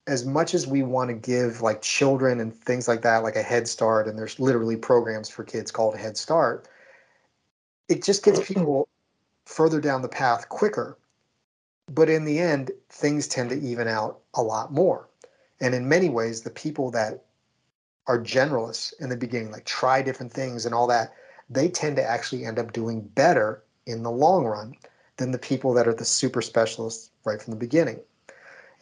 [0.06, 3.42] as much as we want to give like children and things like that, like a
[3.42, 6.68] head start, and there's literally programs for kids called Head Start,
[7.88, 8.88] it just gets people
[9.46, 10.98] further down the path quicker.
[11.88, 15.08] But in the end, things tend to even out a lot more.
[15.60, 17.24] And in many ways, the people that
[18.06, 21.14] are generalists in the beginning, like try different things and all that,
[21.48, 24.74] they tend to actually end up doing better in the long run
[25.16, 28.00] than the people that are the super specialists right from the beginning.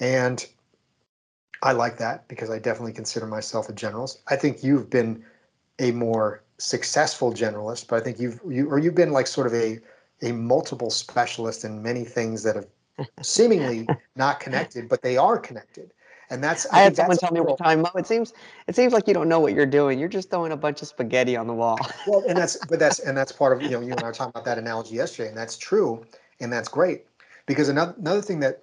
[0.01, 0.45] And
[1.63, 4.19] I like that because I definitely consider myself a generalist.
[4.29, 5.25] I think you've been
[5.79, 9.55] a more successful generalist, but I think you've you or you've been like sort of
[9.55, 9.79] a
[10.23, 12.67] a multiple specialist in many things that have
[13.23, 15.93] seemingly not connected, but they are connected.
[16.33, 18.33] And that's I, I had someone tell me one time, Mo, it seems
[18.67, 19.99] it seems like you don't know what you're doing.
[19.99, 21.79] You're just throwing a bunch of spaghetti on the wall.
[22.09, 24.13] well, and that's but that's and that's part of you know you and I were
[24.13, 26.03] talking about that analogy yesterday, and that's true,
[26.41, 27.05] and that's great
[27.45, 28.63] because another another thing that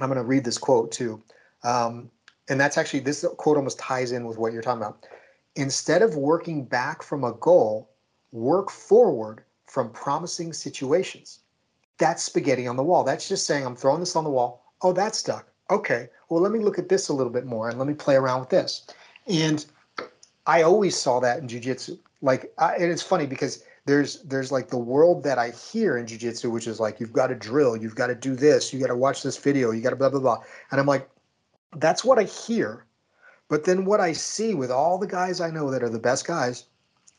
[0.00, 1.22] I'm going to read this quote too.
[1.64, 2.10] Um,
[2.48, 5.06] and that's actually this quote almost ties in with what you're talking about.
[5.54, 7.90] Instead of working back from a goal,
[8.32, 11.40] work forward from promising situations.
[11.98, 13.04] That's spaghetti on the wall.
[13.04, 14.64] That's just saying, I'm throwing this on the wall.
[14.82, 15.50] Oh, that's stuck.
[15.70, 18.14] Okay, well, let me look at this a little bit more and let me play
[18.14, 18.86] around with this.
[19.26, 19.64] And
[20.46, 21.98] I always saw that in jujitsu.
[22.22, 26.06] Like, I, and it's funny because there's there's like the world that I hear in
[26.06, 28.88] jujitsu, which is like you've got to drill, you've got to do this, you got
[28.88, 30.38] to watch this video, you got to blah blah blah.
[30.70, 31.08] And I'm like,
[31.76, 32.84] that's what I hear.
[33.48, 36.26] But then what I see with all the guys I know that are the best
[36.26, 36.64] guys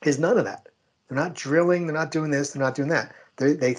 [0.04, 0.68] is none of that.
[1.08, 1.88] They're not drilling.
[1.88, 2.52] They're not doing this.
[2.52, 3.14] They're not doing that.
[3.38, 3.76] They, they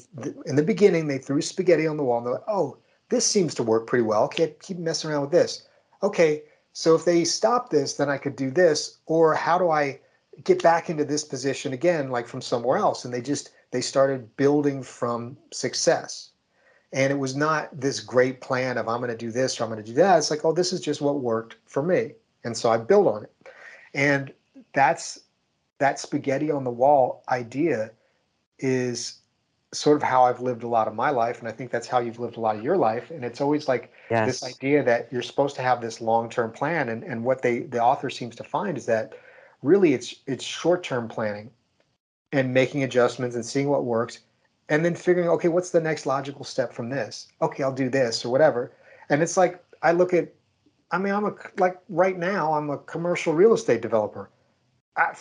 [0.46, 2.78] in the beginning they threw spaghetti on the wall and they're like, oh,
[3.08, 4.24] this seems to work pretty well.
[4.24, 5.66] Okay, keep messing around with this.
[6.02, 6.42] Okay,
[6.72, 8.98] so if they stop this, then I could do this.
[9.06, 9.98] Or how do I
[10.44, 13.04] get back into this position again, like from somewhere else?
[13.04, 16.30] And they just they started building from success.
[16.92, 19.70] And it was not this great plan of I'm going to do this or I'm
[19.70, 20.16] going to do that.
[20.16, 22.12] It's like, oh, this is just what worked for me.
[22.44, 23.32] And so I built on it.
[23.92, 24.32] And
[24.72, 25.18] that's
[25.78, 27.90] that spaghetti on the wall idea
[28.58, 29.17] is
[29.72, 31.40] sort of how I've lived a lot of my life.
[31.40, 33.10] And I think that's how you've lived a lot of your life.
[33.10, 34.26] And it's always like yes.
[34.26, 36.88] this idea that you're supposed to have this long-term plan.
[36.88, 39.14] And, and what they the author seems to find is that
[39.62, 41.50] really it's it's short-term planning
[42.32, 44.20] and making adjustments and seeing what works
[44.68, 47.28] and then figuring, okay, what's the next logical step from this?
[47.40, 48.72] Okay, I'll do this or whatever.
[49.08, 50.32] And it's like I look at,
[50.90, 54.30] I mean, I'm a like right now I'm a commercial real estate developer.
[54.96, 55.14] I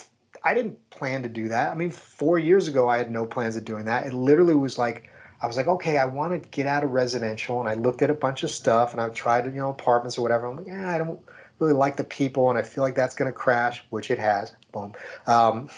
[0.43, 1.71] I didn't plan to do that.
[1.71, 4.05] I mean, four years ago I had no plans of doing that.
[4.05, 5.09] It literally was like
[5.41, 8.09] I was like, okay, I want to get out of residential, and I looked at
[8.09, 10.47] a bunch of stuff, and I tried, you know, apartments or whatever.
[10.47, 11.19] I'm like, yeah, I don't
[11.59, 14.53] really like the people, and I feel like that's going to crash, which it has.
[14.71, 14.93] Boom.
[15.27, 15.69] Um,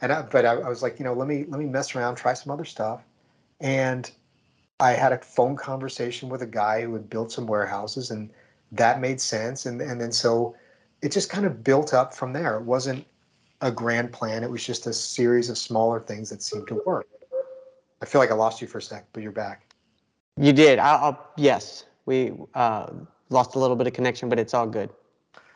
[0.00, 2.16] and I, but I, I was like, you know, let me let me mess around,
[2.16, 3.02] try some other stuff.
[3.60, 4.10] And
[4.78, 8.30] I had a phone conversation with a guy who had built some warehouses, and
[8.72, 9.66] that made sense.
[9.66, 10.54] And and then so
[11.02, 12.56] it just kind of built up from there.
[12.58, 13.04] It wasn't
[13.60, 14.42] a grand plan.
[14.42, 17.06] It was just a series of smaller things that seemed to work.
[18.02, 19.62] I feel like I lost you for a sec, but you're back.
[20.36, 20.78] You did.
[20.78, 22.90] I'll, I'll yes, we uh,
[23.28, 24.90] lost a little bit of connection, but it's all good.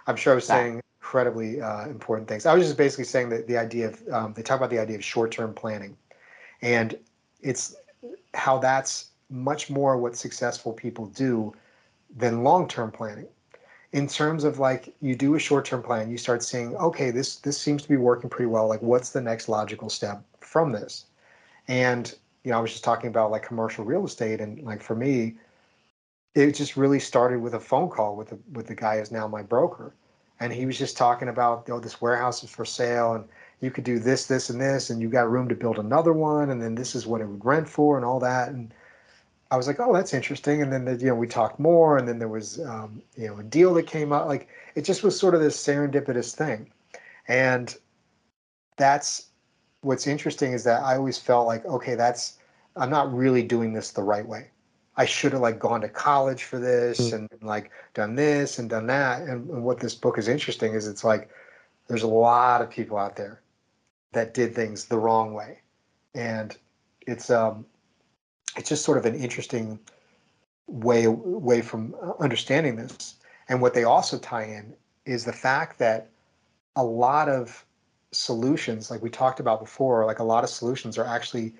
[0.06, 0.60] I'm sure I was back.
[0.60, 2.44] saying incredibly uh, important things.
[2.44, 4.96] I was just basically saying that the idea of um, they talk about the idea
[4.96, 5.96] of short-term planning,
[6.60, 6.98] and
[7.40, 7.76] it's
[8.34, 11.52] how that's much more what successful people do
[12.16, 13.26] than long-term planning
[13.94, 17.56] in terms of like you do a short-term plan you start seeing okay this this
[17.56, 21.06] seems to be working pretty well like what's the next logical step from this
[21.68, 24.96] and you know i was just talking about like commercial real estate and like for
[24.96, 25.34] me
[26.34, 29.28] it just really started with a phone call with the with the guy who's now
[29.28, 29.94] my broker
[30.40, 33.24] and he was just talking about know this warehouse is for sale and
[33.64, 36.50] you could do this, this, and this, and you got room to build another one,
[36.50, 38.50] and then this is what it would rent for, and all that.
[38.50, 38.72] And
[39.50, 40.62] I was like, oh, that's interesting.
[40.62, 43.38] And then the, you know we talked more, and then there was um, you know
[43.38, 44.26] a deal that came up.
[44.26, 46.70] Like it just was sort of this serendipitous thing,
[47.28, 47.74] and
[48.76, 49.28] that's
[49.82, 52.38] what's interesting is that I always felt like, okay, that's
[52.76, 54.50] I'm not really doing this the right way.
[54.96, 57.16] I should have like gone to college for this mm-hmm.
[57.16, 59.22] and like done this and done that.
[59.22, 61.28] And, and what this book is interesting is it's like
[61.88, 63.40] there's a lot of people out there
[64.12, 65.60] that did things the wrong way,
[66.14, 66.56] and
[67.06, 67.66] it's um,
[68.56, 69.78] it's just sort of an interesting
[70.66, 73.16] way way from understanding this.
[73.48, 76.08] And what they also tie in is the fact that
[76.76, 77.64] a lot of
[78.12, 81.52] solutions, like we talked about before, like a lot of solutions are actually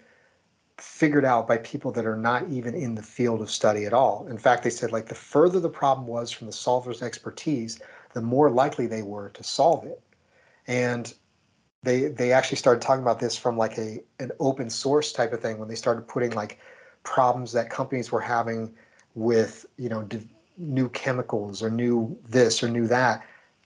[0.78, 4.26] figured out by people that are not even in the field of study at all.
[4.28, 7.80] In fact, they said like the further the problem was from the solver's expertise,
[8.12, 10.00] the more likely they were to solve it.
[10.66, 11.12] And
[11.82, 15.40] they they actually started talking about this from like a an open source type of
[15.40, 16.58] thing when they started putting like
[17.04, 18.74] problems that companies were having
[19.14, 20.08] with you know
[20.58, 23.24] new chemicals or new this or new that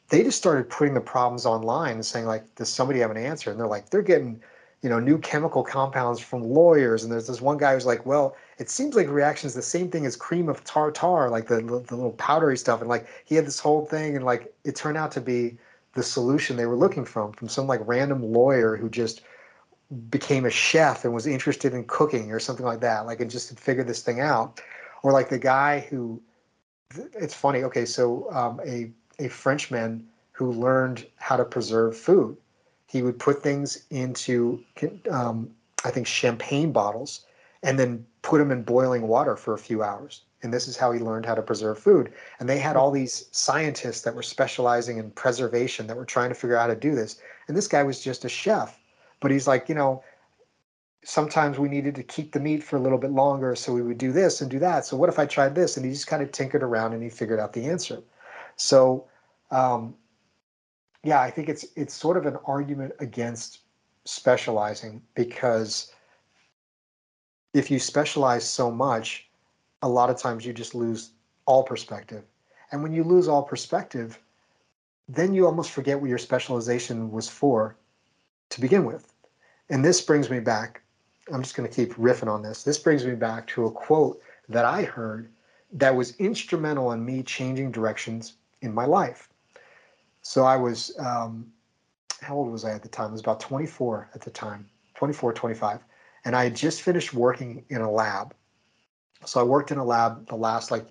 [0.08, 3.50] they just started putting the problems online and saying like does somebody have an answer?
[3.50, 4.40] And they're like they're getting
[4.82, 7.02] you know new chemical compounds from lawyers.
[7.02, 10.06] And there's this one guy who's like well it seems like reactions the same thing
[10.06, 12.80] as cream of tartar like the, the little powdery stuff.
[12.80, 15.58] And like he had this whole thing and like it turned out to be
[15.94, 19.22] the solution they were looking from from some like random lawyer who just
[20.10, 23.58] became a chef and was interested in cooking or something like that like and just
[23.58, 24.60] figured this thing out.
[25.02, 26.20] Or like the guy who
[26.96, 32.36] it's funny okay so um, a a frenchman who learned how to preserve food.
[32.86, 34.62] He would put things into
[35.10, 35.50] um,
[35.84, 37.24] i think champagne bottles
[37.62, 40.22] and then put them in boiling water for a few hours.
[40.42, 42.12] And this is how he learned how to preserve food.
[42.38, 46.34] And they had all these scientists that were specializing in preservation that were trying to
[46.34, 47.20] figure out how to do this.
[47.48, 48.78] And this guy was just a chef
[49.20, 50.02] but he's like you know
[51.04, 53.98] sometimes we needed to keep the meat for a little bit longer so we would
[53.98, 54.84] do this and do that.
[54.84, 55.76] So what if i tried this?
[55.76, 58.02] And he just kind of tinkered around and he figured out the answer.
[58.56, 59.06] So
[59.50, 59.94] um,
[61.04, 63.60] yeah i think it's it's sort of an argument against
[64.04, 65.92] specializing because
[67.54, 69.28] if you specialize so much
[69.82, 71.12] a lot of times you just lose
[71.46, 72.24] all perspective.
[72.72, 74.18] And when you lose all perspective,
[75.08, 77.76] then you almost forget what your specialization was for
[78.50, 79.12] to begin with.
[79.70, 80.82] And this brings me back,
[81.32, 82.62] I'm just going to keep riffing on this.
[82.62, 85.30] This brings me back to a quote that I heard
[85.72, 89.28] that was instrumental in me changing directions in my life.
[90.22, 91.52] So I was, um,
[92.22, 93.08] how old was I at the time?
[93.08, 95.80] I was about 24 at the time, 24, 25.
[96.24, 98.34] And I had just finished working in a lab
[99.24, 100.86] so I worked in a lab the last like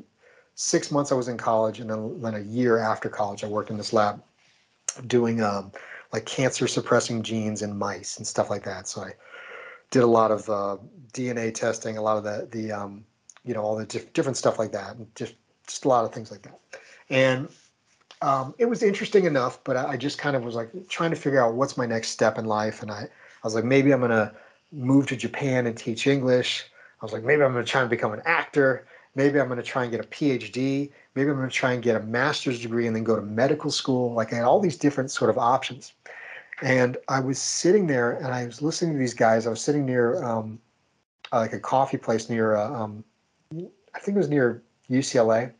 [0.55, 3.69] six months I was in college, and then, then a year after college, I worked
[3.69, 4.21] in this lab
[5.05, 5.71] doing um,
[6.13, 8.87] like cancer suppressing genes in mice and stuff like that.
[8.87, 9.13] So I
[9.91, 10.77] did a lot of uh,
[11.13, 13.05] DNA testing, a lot of the the um,
[13.43, 16.13] you know all the diff- different stuff like that, and just just a lot of
[16.13, 16.59] things like that.
[17.09, 17.49] And
[18.21, 21.15] um, it was interesting enough, but I, I just kind of was like trying to
[21.15, 23.09] figure out what's my next step in life, and I I
[23.43, 24.33] was like maybe I'm gonna
[24.71, 26.65] move to Japan and teach English.
[27.01, 28.87] I was like, maybe I'm to try and become an actor.
[29.15, 30.91] Maybe I'm to try and get a PhD.
[31.17, 33.71] Maybe I'm going to try and get a master's degree and then go to medical
[33.71, 34.13] school.
[34.13, 35.93] Like I had all these different sort of options.
[36.61, 39.47] And I was sitting there and I was listening to these guys.
[39.47, 40.59] I was sitting near um,
[41.31, 43.03] like a coffee place near, uh, um,
[43.51, 45.51] I think it was near UCLA.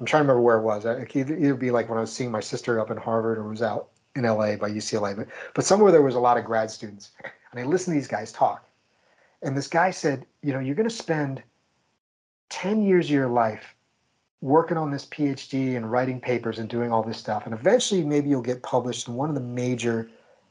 [0.00, 0.86] I'm trying to remember where it was.
[0.86, 3.36] It could either, either be like when I was seeing my sister up in Harvard
[3.36, 6.46] or was out in LA by UCLA, but, but somewhere there was a lot of
[6.46, 7.10] grad students.
[7.52, 8.66] And I listened to these guys talk.
[9.42, 11.42] And this guy said, you know, you're going to spend
[12.48, 13.73] 10 years of your life
[14.40, 17.44] working on this PhD and writing papers and doing all this stuff.
[17.46, 20.10] And eventually, maybe you'll get published in one of the major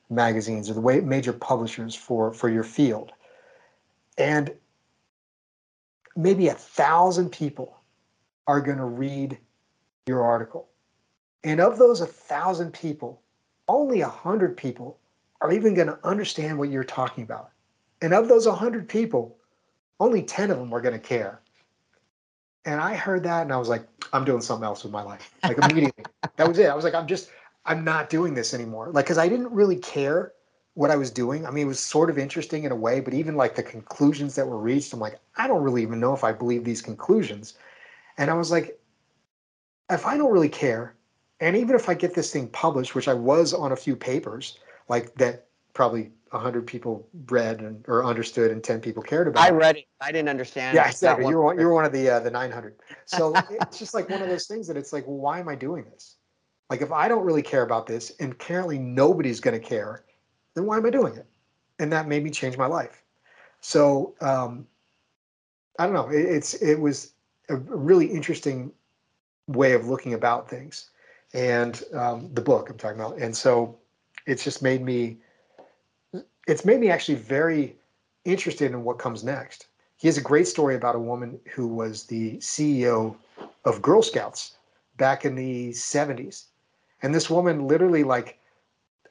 [0.09, 3.11] magazines or the way, major publishers for, for your field.
[4.17, 4.51] And
[6.15, 7.77] maybe a thousand people
[8.47, 9.37] are going to read
[10.05, 10.67] your article.
[11.43, 13.21] And of those a thousand people,
[13.67, 14.99] only a hundred people
[15.43, 17.51] are even going to understand what you're talking about.
[18.01, 19.37] And of those 100 people,
[19.99, 21.41] only 10 of them are going to care.
[22.65, 25.34] And I heard that and I was like, I'm doing something else with my life.
[25.43, 26.06] Like immediately.
[26.38, 26.69] that was it.
[26.69, 27.30] I was like, I'm just,
[27.65, 28.89] I'm not doing this anymore.
[28.91, 30.34] Like, cause I didn't really care
[30.76, 31.45] what I was doing.
[31.45, 34.36] I mean, it was sort of interesting in a way, but even like the conclusions
[34.36, 37.56] that were reached, I'm like, I don't really even know if I believe these conclusions.
[38.17, 38.80] And I was like,
[39.89, 40.95] if I don't really care,
[41.39, 44.58] and even if I get this thing published, which I was on a few papers,
[44.88, 49.51] like that probably 100 people read and or understood and 10 people cared about I
[49.51, 49.86] read it.
[50.01, 50.75] I didn't understand.
[50.75, 51.27] Yeah, exactly.
[51.27, 52.75] You were one, you were one of the uh, the 900.
[53.05, 55.55] So it's just like one of those things that it's like, well, why am I
[55.55, 56.15] doing this?
[56.69, 60.05] Like if I don't really care about this and currently nobody's going to care,
[60.55, 61.27] then why am I doing it?
[61.79, 63.03] And that made me change my life.
[63.62, 64.67] So um,
[65.79, 66.09] I don't know.
[66.09, 67.13] It, it's it was
[67.49, 68.71] a really interesting
[69.47, 70.89] way of looking about things,
[71.33, 73.17] and um, the book I'm talking about.
[73.19, 73.77] And so
[74.25, 75.17] it's just made me
[76.47, 77.75] it's made me actually very
[78.25, 79.67] interested in what comes next.
[79.97, 83.15] He has a great story about a woman who was the CEO
[83.65, 84.58] of Girl Scouts
[84.97, 86.45] back in the 70s.
[87.01, 88.39] And this woman literally, like,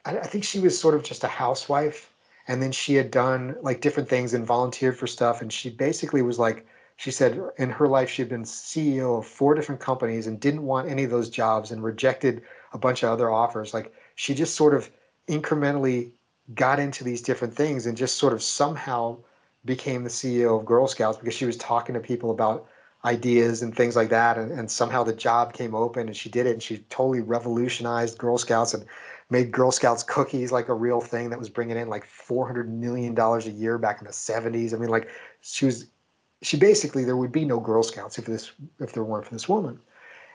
[0.05, 2.11] I, think she was sort of just a housewife.
[2.47, 5.41] And then she had done like different things and volunteered for stuff.
[5.41, 6.65] And she basically was like,
[6.97, 10.63] she said in her life, she had been CEO of four different companies and didn't
[10.63, 12.43] want any of those jobs and rejected
[12.73, 13.73] a bunch of other offers.
[13.73, 14.89] Like, she just sort of
[15.27, 16.11] incrementally
[16.55, 19.17] got into these different things and just sort of somehow
[19.65, 22.67] became the CEO of Girl Scouts because she was talking to people about
[23.05, 24.37] ideas and things like that.
[24.37, 28.17] And, and somehow the job came open and she did it and she totally revolutionized
[28.17, 28.85] Girl Scouts and
[29.29, 33.17] made Girl Scouts cookies like a real thing that was bringing in like $400 million
[33.17, 34.73] a year back in the 70s.
[34.73, 35.09] I mean, like
[35.41, 35.87] she was,
[36.41, 39.47] she basically, there would be no Girl Scouts if this, if there weren't for this
[39.47, 39.79] woman.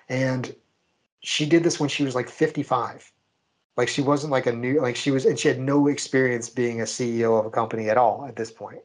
[0.08, 0.54] And
[1.20, 3.12] she did this when she was like 55.
[3.78, 6.80] Like she wasn't like a new, like she was, and she had no experience being
[6.80, 8.80] a CEO of a company at all at this point.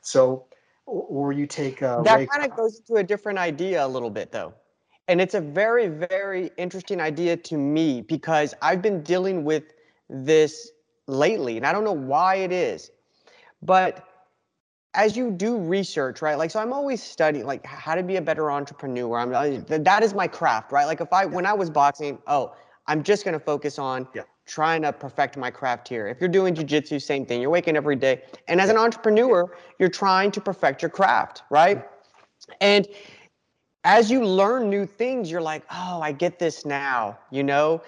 [0.00, 0.46] So,
[0.86, 4.32] or you take uh, that kind of goes to a different idea a little bit
[4.32, 4.54] though.
[5.08, 9.64] And it's a very very interesting idea to me because i've been dealing with
[10.08, 10.70] this
[11.06, 12.90] lately and i don't know why it is
[13.60, 14.06] but
[14.94, 18.22] as you do research right like so i'm always studying like how to be a
[18.22, 19.18] better entrepreneur.
[19.18, 20.86] I'm that is my craft right?
[20.86, 22.54] Like if i when i was boxing oh
[22.90, 26.08] i'm just going to focus on yeah trying to perfect my craft here.
[26.08, 27.40] If you're doing jujitsu, same thing.
[27.40, 28.22] You're waking every day.
[28.48, 31.78] And as an entrepreneur, you're trying to perfect your craft, right?
[31.78, 32.52] Mm-hmm.
[32.60, 32.88] And
[33.84, 37.80] as you learn new things, you're like, oh, I get this now, you know?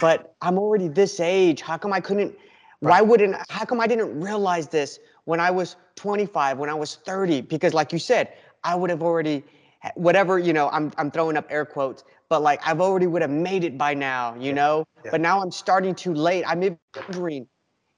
[0.00, 1.60] But I'm already this age.
[1.62, 2.36] How come I couldn't?
[2.80, 6.96] Why wouldn't, how come I didn't realize this when I was 25, when I was
[6.96, 7.42] 30?
[7.42, 8.34] Because, like you said,
[8.64, 9.44] I would have already,
[9.94, 13.30] whatever, you know, I'm, I'm throwing up air quotes, but like I've already would have
[13.30, 14.52] made it by now, you yeah.
[14.52, 14.84] know?
[15.04, 15.10] Yeah.
[15.10, 16.44] But now I'm starting too late.
[16.46, 17.46] I'm wondering,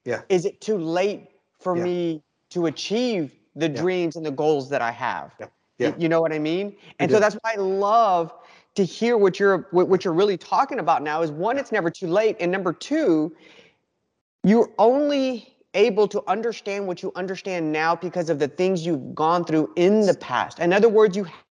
[0.05, 0.21] yeah.
[0.29, 1.27] is it too late
[1.59, 1.83] for yeah.
[1.83, 5.33] me to achieve the dreams and the goals that I have?
[5.77, 5.93] Yeah.
[5.97, 6.75] You know what I mean?
[6.99, 8.33] And so that's why I love
[8.75, 12.07] to hear what you're what you're really talking about now is one, it's never too
[12.07, 12.37] late.
[12.39, 13.35] And number two,
[14.43, 19.45] you're only able to understand what you understand now because of the things you've gone
[19.45, 20.59] through in the past.
[20.59, 21.43] In other words, you have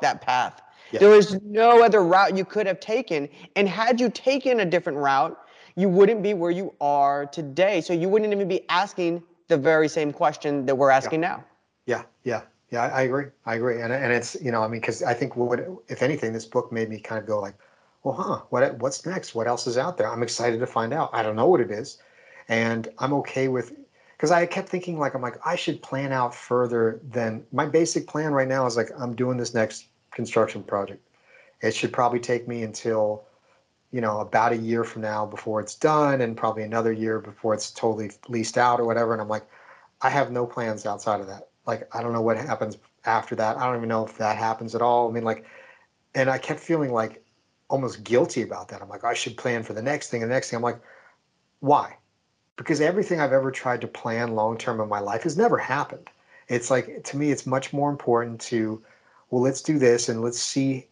[0.00, 0.60] that path.
[0.92, 1.00] Yeah.
[1.00, 3.28] There is no other route you could have taken.
[3.56, 5.38] And had you taken a different route,
[5.74, 7.80] you wouldn't be where you are today.
[7.80, 11.28] So you wouldn't even be asking the very same question that we're asking yeah.
[11.28, 11.44] now.
[11.86, 12.82] Yeah, yeah, yeah.
[12.82, 13.26] I agree.
[13.46, 13.80] I agree.
[13.80, 16.70] And and it's you know I mean because I think what if anything this book
[16.70, 17.54] made me kind of go like,
[18.02, 19.34] well, huh, what what's next?
[19.34, 20.08] What else is out there?
[20.08, 21.10] I'm excited to find out.
[21.12, 21.98] I don't know what it is,
[22.48, 23.72] and I'm okay with
[24.16, 28.06] because I kept thinking like I'm like I should plan out further than my basic
[28.06, 31.06] plan right now is like I'm doing this next construction project.
[31.60, 33.24] It should probably take me until,
[33.90, 37.54] you know, about a year from now before it's done, and probably another year before
[37.54, 39.12] it's totally leased out or whatever.
[39.12, 39.46] And I'm like,
[40.00, 41.48] I have no plans outside of that.
[41.66, 43.56] Like, I don't know what happens after that.
[43.56, 45.08] I don't even know if that happens at all.
[45.08, 45.44] I mean, like,
[46.14, 47.24] and I kept feeling like
[47.68, 48.82] almost guilty about that.
[48.82, 50.56] I'm like, I should plan for the next thing and the next thing.
[50.56, 50.80] I'm like,
[51.60, 51.96] why?
[52.56, 56.10] Because everything I've ever tried to plan long term in my life has never happened.
[56.48, 58.82] It's like, to me, it's much more important to
[59.32, 60.86] well, let's do this and let's see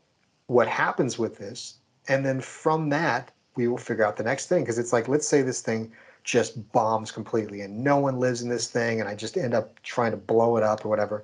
[0.47, 1.75] what happens with this.
[2.09, 4.63] And then from that, we will figure out the next thing.
[4.63, 5.93] Because it's like, let's say this thing
[6.25, 9.81] just bombs completely and no one lives in this thing and I just end up
[9.83, 11.23] trying to blow it up or whatever.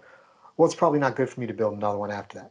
[0.56, 2.50] Well, it's probably not good for me to build another one after that.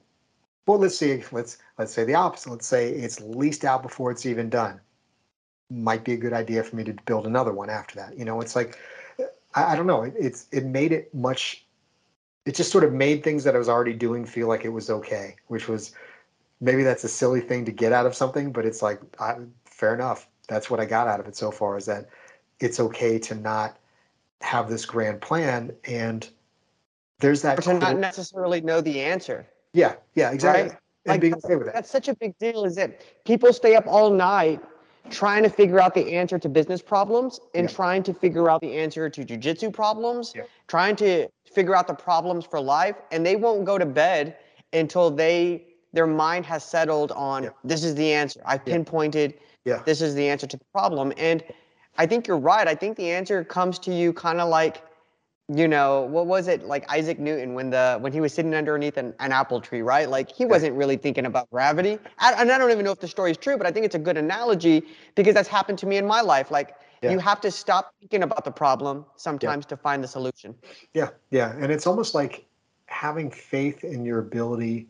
[0.66, 2.50] Well, let's see, let's let's say the opposite.
[2.50, 4.82] Let's say it's leased out before it's even done.
[5.70, 8.18] Might be a good idea for me to build another one after that.
[8.18, 8.80] You know, it's like
[9.54, 10.04] I, I don't know.
[10.04, 11.65] It, it's it made it much
[12.46, 14.90] it just sort of made things that I was already doing feel like it was
[14.90, 15.94] okay, which was
[16.62, 19.94] maybe that's a silly thing to get out of something, but it's like I, fair
[19.94, 20.28] enough.
[20.48, 22.08] That's what I got out of it so far is that
[22.60, 23.78] it's okay to not
[24.42, 26.30] have this grand plan and
[27.20, 29.48] there's that or to not necessarily know the answer.
[29.74, 30.70] Yeah, yeah, exactly.
[30.70, 30.72] Right?
[31.06, 31.74] And like, being okay with that.
[31.74, 32.64] That's such a big deal.
[32.66, 34.62] Is that people stay up all night
[35.10, 37.76] trying to figure out the answer to business problems and yeah.
[37.76, 40.44] trying to figure out the answer to jujitsu problems, yeah.
[40.68, 44.38] trying to figure out the problems for life, and they won't go to bed
[44.74, 47.50] until they their mind has settled on yeah.
[47.64, 48.42] this is the answer.
[48.46, 49.82] I pinpointed yeah.
[49.86, 51.14] this is the answer to the problem.
[51.18, 51.44] And
[51.98, 52.68] I think you're right.
[52.68, 54.84] I think the answer comes to you kind of like
[55.48, 58.98] you know what was it like isaac newton when the when he was sitting underneath
[58.98, 60.10] an, an apple tree right?
[60.10, 62.00] Like he wasn't really thinking about gravity.
[62.18, 63.96] I, and i don't even know if the story is true but i think it's
[63.96, 66.50] a good analogy because that's happened to me in my life.
[66.50, 67.12] Like yeah.
[67.12, 69.70] you have to stop thinking about the problem sometimes yeah.
[69.70, 70.56] to find the solution.
[70.94, 71.54] Yeah yeah.
[71.60, 72.46] And it's almost like
[72.88, 74.88] having faith in your ability.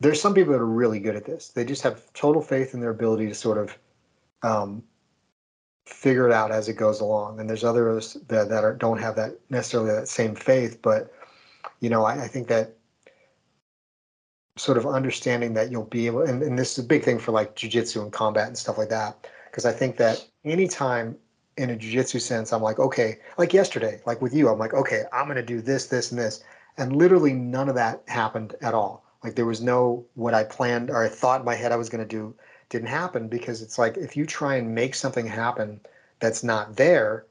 [0.00, 1.48] There's some people that are really good at this.
[1.48, 3.78] They just have total faith in their ability to sort of
[4.42, 4.82] um,
[5.86, 7.40] figure it out as it goes along.
[7.40, 11.12] And there's others that, that are, don't have that necessarily that same faith, but
[11.80, 12.76] you know, I, I think that
[14.56, 17.32] sort of understanding that you'll be able, and, and this is a big thing for
[17.32, 21.16] like jujitsu and combat and stuff like that, because I think that anytime
[21.56, 25.04] in a jujitsu sense, I'm like, okay, like yesterday, like with you, I'm like, okay,
[25.12, 26.44] I'm to do this, this, and this.
[26.78, 29.04] And literally none of that happened at all.
[29.22, 31.88] Like there was no what I planned or I thought in my head I was
[31.88, 32.34] going to do
[32.72, 35.78] didn't happen because it's like if you try and make something happen
[36.20, 37.26] that's not there,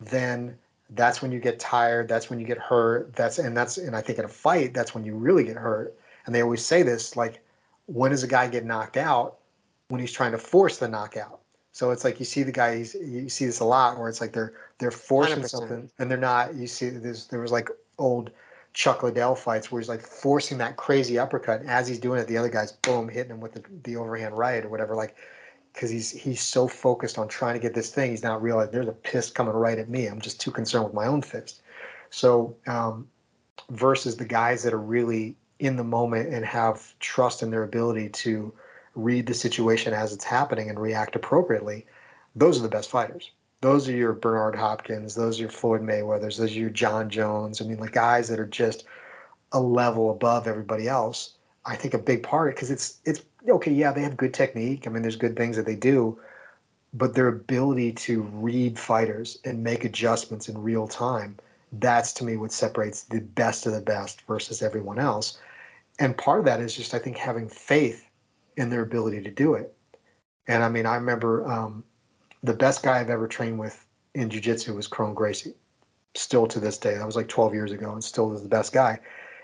[0.00, 0.56] then
[0.90, 4.00] that's when you get tired that's when you get hurt that's and that's and i
[4.00, 5.94] think in a fight that's when you really get hurt.
[6.24, 7.40] And they always say this like
[7.86, 9.36] when does a guy get knocked out?
[9.88, 11.40] When he's trying to force the knockout.
[11.72, 14.32] So it's like you see the guys you see this a lot where it's like
[14.32, 15.48] they're they're forcing 100%.
[15.48, 17.68] something and they're not you see there's there was like
[17.98, 18.30] old
[18.72, 22.26] Chuck Liddell fights where he's like forcing that crazy uppercut and as he's doing it
[22.26, 25.16] the other guy's boom hitting him with the, the overhand right or whatever like
[25.78, 28.88] because he's he's so focused on trying to get this thing, he's not realizing there's
[28.88, 30.06] a fist coming right at me.
[30.06, 31.62] I'm just too concerned with my own fist.
[32.10, 33.06] So um,
[33.70, 38.08] versus the guys that are really in the moment and have trust in their ability
[38.08, 38.52] to
[38.96, 41.86] read the situation as it's happening and react appropriately,
[42.34, 43.30] those are the best fighters.
[43.60, 47.60] Those are your Bernard Hopkins, those are your Floyd Mayweathers, those are your Jon Jones.
[47.60, 48.84] I mean, like guys that are just
[49.52, 51.34] a level above everybody else.
[51.64, 54.32] I think a big part of it, because it's it's okay, yeah, they have good
[54.32, 54.86] technique.
[54.86, 56.18] I mean, there's good things that they do,
[56.94, 61.36] but their ability to read fighters and make adjustments in real time,
[61.72, 65.38] that's to me what separates the best of the best versus everyone else.
[65.98, 68.08] And part of that is just, I think, having faith
[68.56, 69.74] in their ability to do it.
[70.46, 71.84] And I mean, I remember um,
[72.42, 73.84] the best guy I've ever trained with
[74.14, 75.54] in jiu-jitsu was Kron Gracie,
[76.14, 76.94] still to this day.
[76.94, 78.98] That was like 12 years ago and still is the best guy.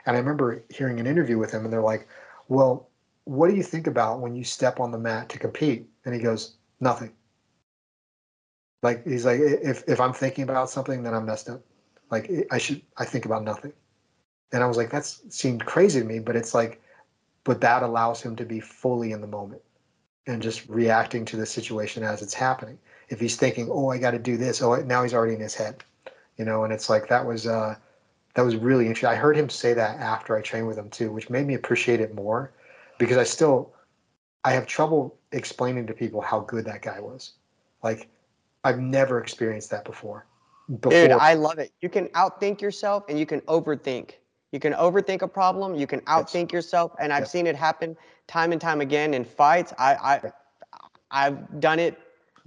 [0.07, 2.09] And I remember hearing an interview with him and they're like,
[2.49, 2.89] well,
[3.25, 5.89] what do you think about when you step on the mat to compete?
[6.05, 7.13] And he goes, nothing.
[8.83, 11.63] Like he's like, if if I'm thinking about something, then I'm messed up.
[12.11, 13.73] Like I should, I think about nothing.
[14.53, 16.83] And I was like, that seemed crazy to me, but it's like,
[17.45, 19.63] but that allows him to be fully in the moment
[20.27, 22.79] and just reacting to the situation as it's happening.
[23.09, 25.55] If he's thinking, oh, I got to do this, oh, now he's already in his
[25.55, 25.85] head,
[26.39, 26.65] you know.
[26.65, 27.77] And it's like that was uh,
[28.35, 29.11] that was really interesting.
[29.11, 32.01] I heard him say that after I trained with him too, which made me appreciate
[32.01, 32.53] it more
[32.99, 33.75] because I still
[34.45, 37.33] I have trouble explaining to people how good that guy was.
[37.83, 38.09] Like
[38.65, 40.27] I've never experienced that before.
[40.81, 41.09] before.
[41.09, 41.73] Dude, I love it.
[41.83, 44.13] You can outthink yourself and you can overthink.
[44.55, 45.75] You can overthink a problem.
[45.75, 46.53] You can outthink yes.
[46.53, 47.33] yourself, and I've yes.
[47.33, 47.97] seen it happen
[48.29, 49.73] time and time again in fights.
[49.81, 50.33] I, I
[51.11, 51.99] I've done it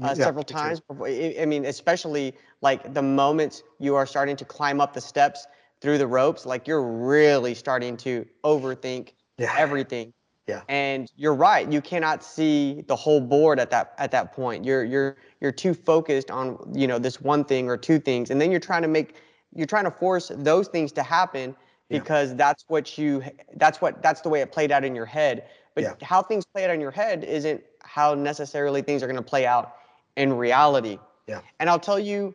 [0.02, 1.10] uh, yeah, several times before.
[1.10, 5.48] I mean, especially like the moments you are starting to climb up the steps
[5.82, 9.54] through the ropes, like you're really starting to overthink yeah.
[9.58, 10.14] everything.
[10.48, 10.62] Yeah.
[10.70, 11.70] And you're right.
[11.70, 14.64] You cannot see the whole board at that at that point.
[14.64, 18.40] You're you're you're too focused on you know this one thing or two things, and
[18.40, 19.16] then you're trying to make
[19.54, 21.54] you're trying to force those things to happen
[21.90, 22.36] because yeah.
[22.36, 23.24] that's what you
[23.56, 25.46] that's what that's the way it played out in your head.
[25.76, 25.94] But yeah.
[26.02, 29.46] how things play out in your head isn't how necessarily things are going to play
[29.46, 29.76] out
[30.16, 30.98] in reality.
[31.28, 31.42] Yeah.
[31.60, 32.34] And I'll tell you,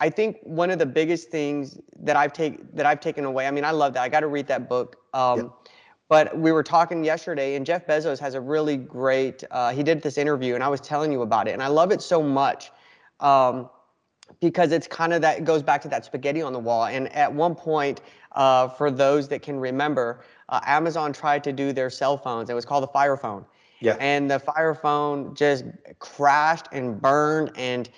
[0.00, 3.46] I think one of the biggest things that I've taken that I've taken away.
[3.46, 4.02] I mean, I love that.
[4.02, 4.96] I got to read that book.
[5.12, 5.48] Um, yeah
[6.08, 9.42] but we were talking yesterday, and Jeff Bezos has a really great.
[9.50, 11.92] Uh, he did this interview, and I was telling you about it, and I love
[11.92, 12.70] it so much
[13.20, 13.70] um,
[14.40, 16.86] because it's kind of that it goes back to that spaghetti on the wall.
[16.86, 18.00] And at one point,
[18.32, 22.50] uh, for those that can remember, uh, Amazon tried to do their cell phones.
[22.50, 23.44] It was called the Fire Phone.
[23.80, 23.96] Yeah.
[24.00, 25.64] And the Fire Phone just
[25.98, 27.88] crashed and burned, and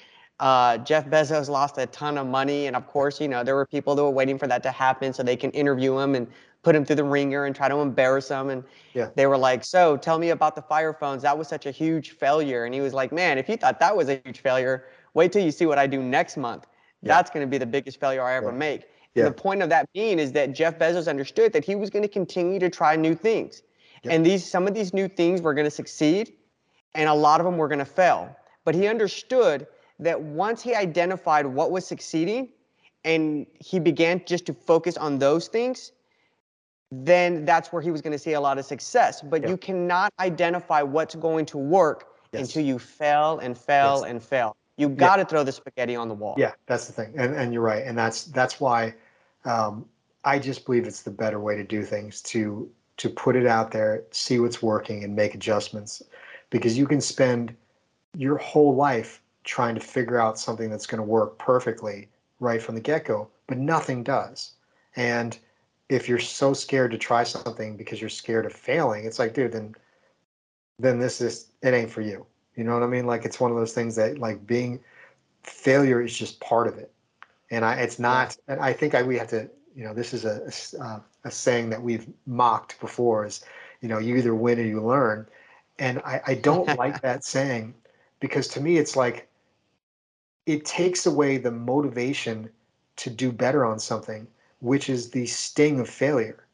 [0.40, 3.66] uh, Jeff Bezos lost a ton of money, and of course, you know there were
[3.66, 6.26] people that were waiting for that to happen so they can interview him and
[6.62, 8.50] put him through the ringer and try to embarrass him.
[8.50, 9.08] And yeah.
[9.14, 11.22] they were like, "So, tell me about the Fire Phones.
[11.22, 13.96] That was such a huge failure." And he was like, "Man, if you thought that
[13.96, 14.84] was a huge failure,
[15.16, 16.66] wait till you see what I do next month.
[17.02, 17.08] Yeah.
[17.14, 18.66] That's going to be the biggest failure I ever yeah.
[18.66, 18.82] make."
[19.14, 19.24] Yeah.
[19.24, 22.08] the point of that being is that Jeff Bezos understood that he was going to
[22.08, 23.62] continue to try new things,
[24.04, 26.34] and these some of these new things were going to succeed,
[26.94, 28.36] and a lot of them were going to fail.
[28.64, 29.66] But he understood
[29.98, 32.50] that once he identified what was succeeding,
[33.04, 35.92] and he began just to focus on those things,
[36.90, 39.22] then that's where he was going to see a lot of success.
[39.22, 42.42] But you cannot identify what's going to work yes.
[42.42, 44.10] until you fail and fail yes.
[44.10, 44.56] and fail.
[44.76, 45.26] You got to yeah.
[45.26, 46.34] throw the spaghetti on the wall.
[46.36, 48.94] Yeah, that's the thing, and and you're right, and that's that's why
[49.44, 49.86] um,
[50.24, 53.70] I just believe it's the better way to do things to to put it out
[53.70, 56.02] there, see what's working, and make adjustments,
[56.50, 57.54] because you can spend
[58.16, 62.08] your whole life trying to figure out something that's going to work perfectly
[62.40, 64.52] right from the get go, but nothing does,
[64.96, 65.38] and
[65.88, 69.52] if you're so scared to try something because you're scared of failing, it's like, dude,
[69.52, 69.74] then
[70.78, 72.26] then this is it ain't for you.
[72.56, 73.06] You know what I mean?
[73.06, 74.80] Like it's one of those things that like being
[75.42, 76.90] failure is just part of it,
[77.50, 78.36] and I it's not.
[78.48, 79.48] And I think I we have to.
[79.74, 83.26] You know, this is a a, uh, a saying that we've mocked before.
[83.26, 83.44] Is
[83.82, 85.26] you know, you either win or you learn,
[85.78, 87.74] and I, I don't like that saying
[88.20, 89.28] because to me it's like
[90.46, 92.48] it takes away the motivation
[92.96, 94.26] to do better on something
[94.60, 96.45] which is the sting of failure.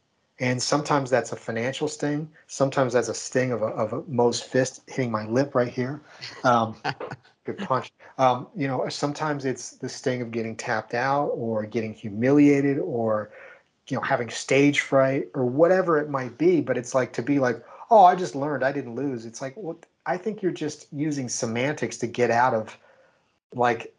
[0.43, 2.29] And sometimes that's a financial sting.
[2.49, 6.03] Sometimes that's a sting of a, of a Mo's fist hitting my lip right here.
[6.43, 6.75] Um,
[7.45, 7.93] good punch.
[8.19, 13.31] Um, you know, sometimes it's the sting of getting tapped out or getting humiliated or
[13.89, 16.61] you know having stage fright or whatever it might be.
[16.61, 19.25] But it's like to be like, oh, I just learned, I didn't lose.
[19.25, 22.77] It's like, well, I think you're just using semantics to get out of
[23.55, 23.95] like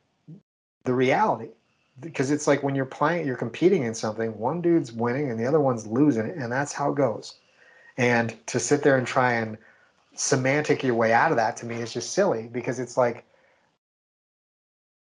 [0.84, 1.52] the reality
[2.00, 5.46] because it's like when you're playing you're competing in something one dude's winning and the
[5.46, 7.36] other one's losing and that's how it goes.
[7.98, 9.58] And to sit there and try and
[10.16, 13.26] semantic your way out of that to me is just silly because it's like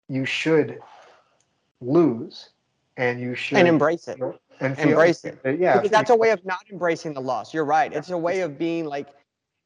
[0.07, 0.79] you should
[1.81, 2.49] lose
[2.97, 4.19] and you should and embrace it.
[4.59, 7.53] and embrace like, it yeah because that's a way of not embracing the loss.
[7.53, 7.91] You're right.
[7.91, 9.07] It's a way of being like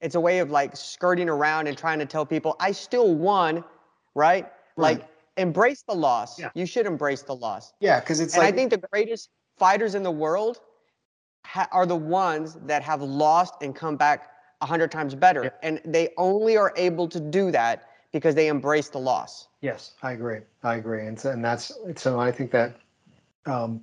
[0.02, 3.64] it's a way of like skirting around and trying to tell people i still won
[4.16, 5.00] right, right.
[5.00, 5.08] like
[5.38, 6.50] embrace the loss yeah.
[6.54, 9.96] you should embrace the loss yeah because it's and like, i think the greatest fighters
[9.96, 10.60] in the world
[11.46, 15.44] ha- are the ones that have lost and come back a hundred times better.
[15.44, 15.50] Yeah.
[15.64, 19.48] And they only are able to do that because they embrace the loss.
[19.62, 20.40] Yes, I agree.
[20.64, 21.06] I agree.
[21.06, 22.76] And so, and that's so I think that
[23.46, 23.82] um,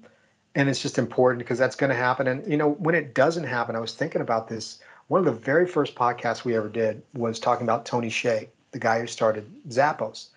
[0.55, 2.27] and it's just important because that's going to happen.
[2.27, 4.81] And you know, when it doesn't happen, I was thinking about this.
[5.09, 8.79] One of the very first podcasts we ever did was talking about Tony Hsieh, the
[8.79, 10.31] guy who started Zappos,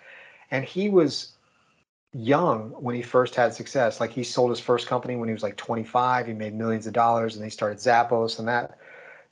[0.51, 1.33] and he was
[2.13, 3.99] young when he first had success.
[3.99, 6.27] Like he sold his first company when he was like 25.
[6.27, 8.77] He made millions of dollars, and they started Zappos, and that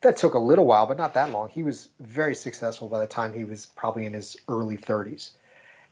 [0.01, 1.49] that took a little while, but not that long.
[1.49, 5.31] He was very successful by the time he was probably in his early 30s.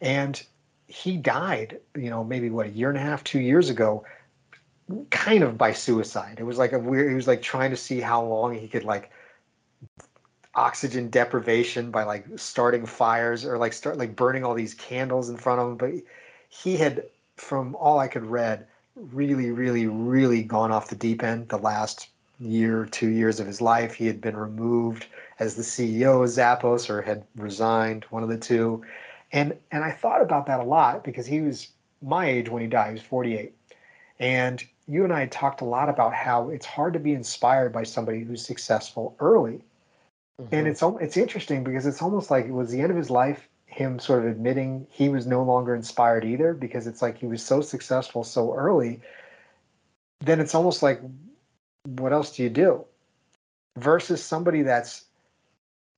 [0.02, 0.42] And
[0.88, 4.06] he died, you know, maybe what, a year and a half, two years ago,
[5.10, 6.38] kind of by suicide.
[6.40, 8.84] It was like a weird, he was like trying to see how long he could
[8.84, 9.10] like
[10.56, 15.38] oxygen deprivation by like starting fires or like start like burning all these candles in
[15.38, 15.78] front of him.
[15.78, 15.92] But
[16.50, 17.04] he had,
[17.36, 22.10] from all I could read, really, really, really gone off the deep end the last
[22.40, 23.94] year, two years of his life.
[23.94, 25.08] He had been removed
[25.40, 28.84] as the CEO of Zappos or had resigned, one of the two.
[29.32, 31.70] And and I thought about that a lot because he was
[32.02, 32.88] my age when he died.
[32.88, 33.54] He was 48.
[34.20, 37.84] And you and I talked a lot about how it's hard to be inspired by
[37.84, 39.62] somebody who's successful early.
[40.42, 40.56] Mm-hmm.
[40.56, 43.48] And it's it's interesting because it's almost like it was the end of his life
[43.68, 47.44] him sort of admitting he was no longer inspired either because it's like he was
[47.44, 49.02] so successful so early
[50.22, 51.02] then it's almost like
[51.86, 52.86] what else do you do?
[53.78, 55.06] Versus somebody that's,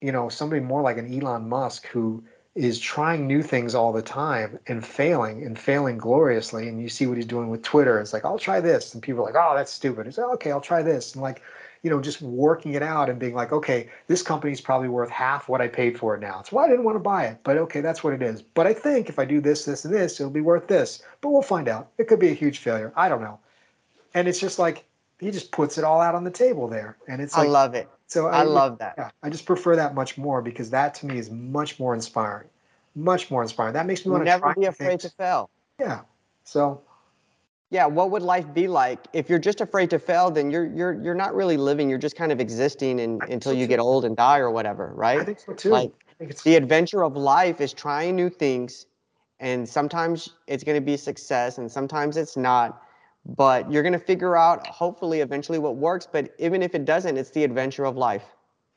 [0.01, 2.23] you know, somebody more like an Elon Musk who
[2.55, 6.67] is trying new things all the time and failing and failing gloriously.
[6.67, 7.99] And you see what he's doing with Twitter.
[7.99, 8.93] It's like, I'll try this.
[8.93, 10.07] And people are like, oh, that's stupid.
[10.07, 11.13] It's like, okay, I'll try this.
[11.13, 11.43] And like,
[11.87, 15.47] you know, just working it out and being like, okay, this company's probably worth half
[15.47, 16.41] what I paid for it now.
[16.41, 18.41] It's why I didn't want to buy it, but okay, that's what it is.
[18.41, 21.01] But I think if I do this, this, and this, it'll be worth this.
[21.21, 21.87] But we'll find out.
[21.97, 22.91] It could be a huge failure.
[22.97, 23.39] I don't know.
[24.15, 24.83] And it's just like,
[25.21, 27.37] he just puts it all out on the table there, and it's.
[27.37, 27.87] Like, I love it.
[28.07, 28.95] So I, I love that.
[28.97, 32.49] Yeah, I just prefer that much more because that to me is much more inspiring,
[32.95, 33.75] much more inspiring.
[33.75, 35.03] That makes me want to never be afraid things.
[35.03, 35.49] to fail.
[35.79, 36.01] Yeah.
[36.43, 36.81] So.
[37.69, 40.31] Yeah, what would life be like if you're just afraid to fail?
[40.31, 41.89] Then you're you're you're not really living.
[41.89, 43.69] You're just kind of existing and, until so you too.
[43.69, 45.19] get old and die or whatever, right?
[45.19, 45.69] I think so too.
[45.71, 45.91] Like
[46.43, 48.85] the adventure of life is trying new things,
[49.39, 52.81] and sometimes it's going to be success, and sometimes it's not
[53.35, 57.17] but you're going to figure out hopefully eventually what works but even if it doesn't
[57.17, 58.23] it's the adventure of life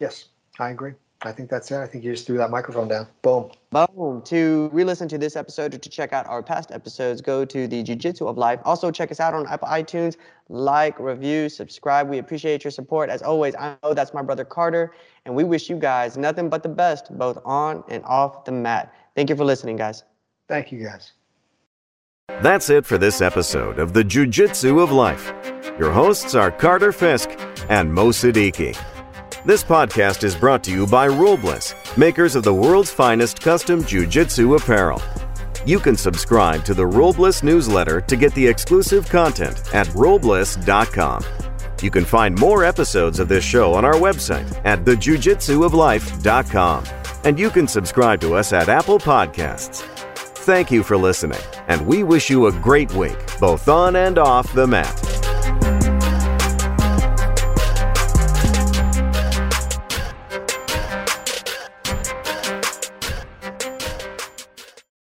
[0.00, 0.92] yes i agree
[1.22, 1.78] i think that's it.
[1.78, 3.06] I think you just threw that microphone down.
[3.22, 3.50] Boom.
[3.70, 4.22] Boom.
[4.22, 7.82] To re-listen to this episode or to check out our past episodes go to the
[7.82, 8.60] jiu-jitsu of life.
[8.64, 10.16] Also check us out on apple itunes.
[10.48, 12.08] Like review subscribe.
[12.08, 13.10] We appreciate your support.
[13.10, 14.92] As always i know that's my brother carter
[15.24, 18.94] and we wish you guys nothing but the best both on and off the mat.
[19.14, 20.04] Thank you for listening guys.
[20.48, 21.12] Thank you guys.
[22.42, 25.32] That's it for this episode of the Jiu Jitsu of Life.
[25.78, 27.30] Your hosts are Carter Fisk
[27.68, 28.99] and Mo Siddiqui.
[29.42, 34.06] This podcast is brought to you by Robles, makers of the world's finest custom Jiu
[34.06, 35.00] Jitsu apparel.
[35.64, 41.24] You can subscribe to the Robles newsletter to get the exclusive content at robles.com.
[41.80, 46.84] You can find more episodes of this show on our website at thejujitsuoflife.com.
[47.24, 49.80] And you can subscribe to us at Apple Podcasts.
[50.44, 54.52] Thank you for listening, and we wish you a great week, both on and off
[54.52, 55.29] the mat.